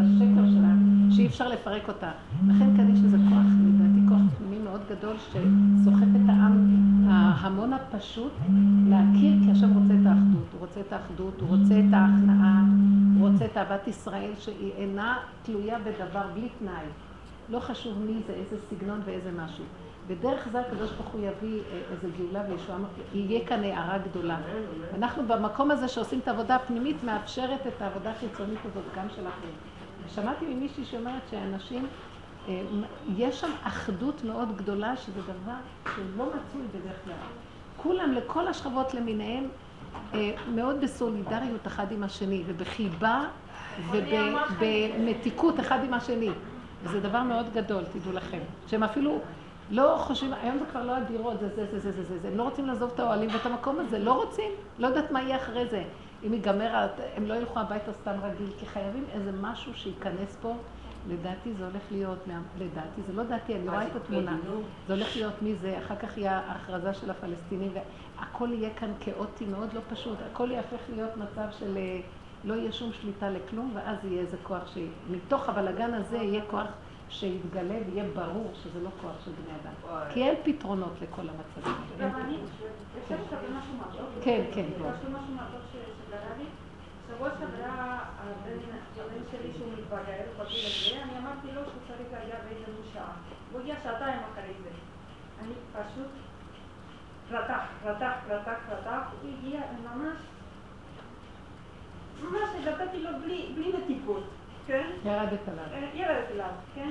[1.23, 2.11] שאי אפשר לפרק אותה.
[2.49, 6.77] לכן כאן יש איזה כוח, לדעתי כוח פנימי מאוד גדול, שסוחף את העם,
[7.09, 8.33] ההמון הפשוט,
[8.89, 10.47] להכיר, כי השם רוצה את האחדות.
[10.53, 12.63] הוא רוצה את האחדות, הוא רוצה את ההכנעה,
[13.19, 16.87] הוא רוצה את אהבת ישראל, שהיא אינה תלויה בדבר, בלי תנאי.
[17.49, 19.65] לא חשוב מי זה, איזה סגנון ואיזה משהו.
[20.07, 22.79] בדרך זה הקדוש ברוך הוא יביא אה, איזה גאולה וישועה,
[23.15, 24.37] יהיה כאן הערה גדולה.
[24.99, 29.72] אנחנו במקום הזה שעושים את העבודה הפנימית, מאפשרת את העבודה החיצונית הזאת גם של אחרים.
[30.09, 31.87] שמעתי ממישהי שאומרת שאנשים,
[32.49, 32.63] אה,
[33.17, 35.55] יש שם אחדות מאוד גדולה, שזה דבר
[35.95, 37.15] שלא מצוי בדרך כלל.
[37.77, 39.49] כולם, לכל השכבות למיניהם,
[40.15, 43.25] אה, מאוד בסולידריות אחד עם השני, ובחיבה
[43.91, 46.31] ובמתיקות אחד עם השני.
[46.85, 48.39] וזה דבר מאוד גדול, תדעו לכם.
[48.67, 49.19] שהם אפילו
[49.71, 52.29] לא חושבים, היום זה כבר לא הדירות, זה זה זה זה זה זה, זה.
[52.29, 55.37] הם לא רוצים לעזוב את האוהלים ואת המקום הזה, לא רוצים, לא יודעת מה יהיה
[55.37, 55.83] אחרי זה.
[56.27, 60.55] אם ייגמר, הם לא ילכו הביתה סתם רגיל, כי חייבים איזה משהו שייכנס פה.
[61.09, 62.19] לדעתי זה הולך להיות,
[62.59, 64.37] לדעתי, זה לא דעתי, אני רואה את התמונה.
[64.87, 67.73] זה הולך להיות מזה, אחר כך יהיה ההכרזה של הפלסטינים,
[68.19, 72.01] והכל יהיה כאן כאוטי מאוד לא פשוט, הכל יהפך להיות מצב של אה,
[72.45, 76.67] לא יהיה שום שליטה לכלום, ואז יהיה איזה כוח שמתוך הבלגן הזה יהיה כוח
[77.09, 79.73] שיתגלה ויהיה ברור שזה לא כוח של בני אדם.
[80.13, 81.75] כי אין פתרונות לכל המצבים?
[84.23, 84.67] כן, כן,
[86.39, 86.45] לי.
[87.09, 92.83] שבוע שעברה הבן שלי שהוא מתבגר בגיל הזה, אני אמרתי לו שהוא צריך להגיע באיזה
[92.93, 93.13] שעה.
[93.53, 94.71] הוא הגיע שעתיים אחרי זה.
[95.41, 96.11] אני פשוט
[97.31, 100.17] רתח, רתח, רתח, רתח, הוא הגיע ממש,
[102.23, 104.25] ממש נתתי לו בלי, בלי נתיבות,
[104.67, 104.91] כן?
[105.05, 105.65] ירדת עליו.
[105.73, 106.91] אה, ירדת אליו, כן?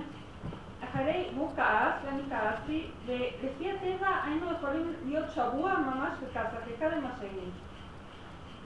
[0.83, 7.05] אחרי, הוא כעס, ואני כעסתי, ולפי הטבע היינו יכולים להיות שבוע ממש בכעס, אחד עם
[7.05, 7.49] השני.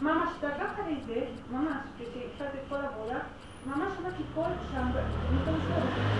[0.02, 1.22] ממש דקה אחרי זה,
[1.52, 3.20] ממש, כשהפסקתי את כל העבודה,
[3.66, 4.88] ממש שמעתי קול שם,
[5.30, 5.76] במקום שלו,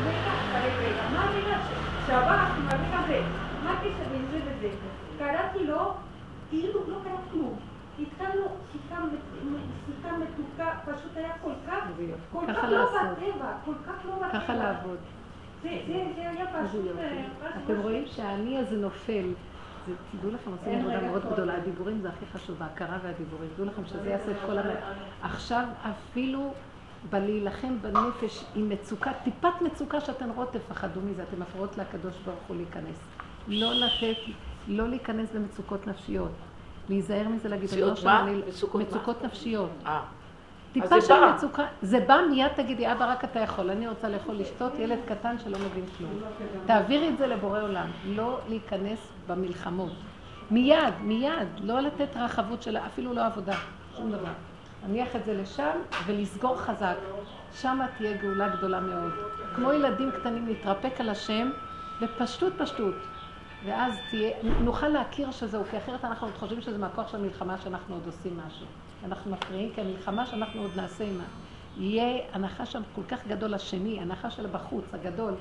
[0.10, 1.58] רגע אחרי רגע, מה הרגע
[2.08, 3.22] שעבר עם הרגע הזה?
[3.64, 4.70] מה הקשר בין זה וזה?
[5.20, 5.94] קראתי לו,
[6.50, 7.60] כאילו לא קרה כלום.
[8.00, 9.00] התחלנו שיחה
[10.18, 11.84] מתוקה, פשוט היה כל כך,
[12.32, 12.86] כל כך לא.
[12.86, 14.30] בטבע, כל כך לא בטבע.
[14.40, 14.98] ככה לעבוד.
[15.64, 16.46] זה היה.
[16.54, 16.86] אה, פשוט-
[17.66, 19.26] אתם רואים שהאני הזה נופל.
[20.12, 21.26] תדעו לכם, עושים עבודה מאוד.
[21.34, 21.56] גדולה.
[21.56, 23.50] הדיבורים זה הכי חשוב, ההכרה והדיבורים.
[23.56, 24.66] תדעו לכם שזה יעשה את כל המ...
[25.22, 26.54] עכשיו אפילו
[27.10, 32.58] בלהילחם בנפש עם מצוקה, טיפת מצוקה שאתן רואות, תפחדו מזה, אתן מפריעות לקדוש ברוך הוא
[32.58, 33.08] להיכנס.
[33.48, 34.18] לא לתת,
[34.68, 36.32] לא להיכנס במצוקות נפשיות.
[36.90, 38.82] להיזהר מזה להגיד, אני לא מצוקות?
[39.22, 39.70] שם, נפשיות.
[40.82, 41.14] טיפה של.
[41.34, 45.36] מצוקה, זה בא מיד תגידי, אבא רק אתה יכול, אני רוצה לאכול לשתות, ילד קטן
[45.44, 46.12] שלא מבין כלום.
[46.66, 49.92] תעבירי את זה לבורא עולם, לא להיכנס במלחמות.
[50.52, 53.56] מיד, מיד, לא לתת רחבות של אפילו לא עבודה,
[53.98, 54.32] שום דבר.
[54.84, 56.96] להניח את זה לשם ולסגור חזק.
[57.54, 59.12] שם תהיה גאולה גדולה מאוד.
[59.56, 61.50] כמו ילדים קטנים להתרפק על השם
[62.02, 62.96] בפשטות פשטות.
[63.66, 67.96] ואז תהיה, נוכל להכיר שזהו, כי אחרת אנחנו עוד חושבים שזה מהכוח של המלחמה שאנחנו
[67.96, 68.66] עוד עושים משהו.
[69.06, 71.24] אנחנו מפריעים, כי המלחמה שאנחנו עוד נעשה עימה.
[71.78, 75.34] יהיה הנחש שם כל כך גדול השני, הנחש של בחוץ, הגדול,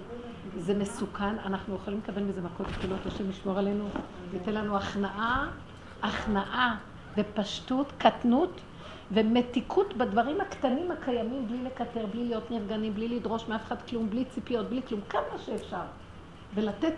[0.58, 3.88] זה מסוכן, אנחנו יכולים לקבל מזה מכות כפולות, השם ישמור עלינו,
[4.32, 5.46] ייתן לנו הכנעה,
[6.02, 6.76] הכנעה
[7.16, 8.60] ופשטות, קטנות
[9.12, 14.24] ומתיקות בדברים הקטנים הקיימים, בלי לקטר, בלי להיות נרגנים, בלי לדרוש מאף אחד כלום, בלי
[14.24, 15.82] ציפיות, בלי כלום, כמה שאפשר.
[16.54, 16.94] ולתת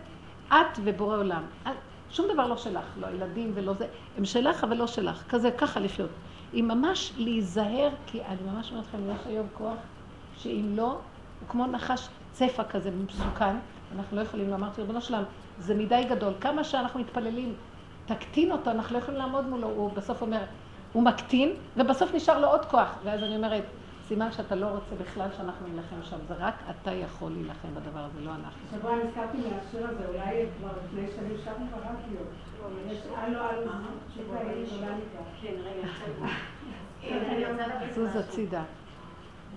[0.49, 1.43] את ובורא עולם.
[1.63, 1.71] את-
[2.11, 3.87] שום דבר לא שלך, לא הילדים ולא זה,
[4.19, 6.11] הם שלך אבל לא שלך, כזה, ככה לחיות.
[6.57, 9.77] היא ממש להיזהר, כי אני ממש אומרת לכם, יש היום כוח
[10.37, 10.87] שאם לא,
[11.41, 13.57] הוא כמו נחש צפה כזה מסוכן,
[13.97, 15.23] אנחנו לא יכולים, אמרתי, ריבונו שלם,
[15.59, 17.55] זה מדי גדול, כמה שאנחנו מתפללים,
[18.07, 20.41] תקטין אותו, אנחנו לא יכולים לעמוד מולו, הוא בסוף אומר,
[20.93, 23.65] הוא מקטין, ובסוף נשאר לו עוד כוח, ואז אני אומרת,
[24.09, 28.21] סימן שאתה לא רוצה בכלל שאנחנו נילחם שם, זה רק אתה יכול להילחם בדבר הזה,
[28.21, 28.79] לא אנחנו.
[28.79, 32.21] שבוע נזכרתי מהשיר הזה, אולי כבר לפני שנים שרנו ברדיו.
[32.91, 33.71] יש הלו הלו
[34.09, 35.01] תשובה גולני
[35.41, 35.89] כן, רגע.
[37.95, 38.63] זוז הצידה.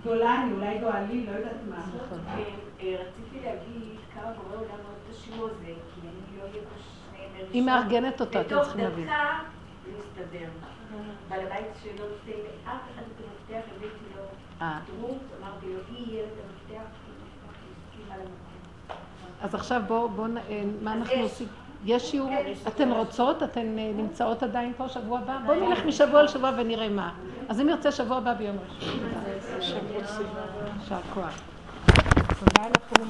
[0.04, 1.76] גולני, אולי גואלי, לא יודעת מה.
[1.76, 2.18] נכון.
[2.28, 2.44] אה,
[2.80, 7.46] רציתי להגיד כמה בורא עולם מאוד קשור זה, כי אני לא אהיה פה.
[7.52, 9.04] היא מארגנת אותה, אתם בתוך צריכים להבין.
[9.04, 9.38] דקה
[9.92, 10.48] להסתדר.
[11.28, 14.19] בעל הבית שלו נותן לאף אחד את המפתח, הבאתי לו
[14.62, 14.78] אה.
[19.42, 20.08] אז עכשיו בואו,
[20.48, 21.14] אה, מה אנחנו.
[21.22, 21.48] עושים?
[21.84, 23.42] יש שיעור, כן, אתן רוצות?
[23.42, 25.38] אתן אה, נמצאות עדיין פה שבוע הבא?
[25.46, 27.12] בואו נלך משבוע לשבוע ונראה מה.
[27.48, 28.98] אז אם ירצה שבוע הבא ביום ראשון.
[30.80, 31.40] יישר כוח.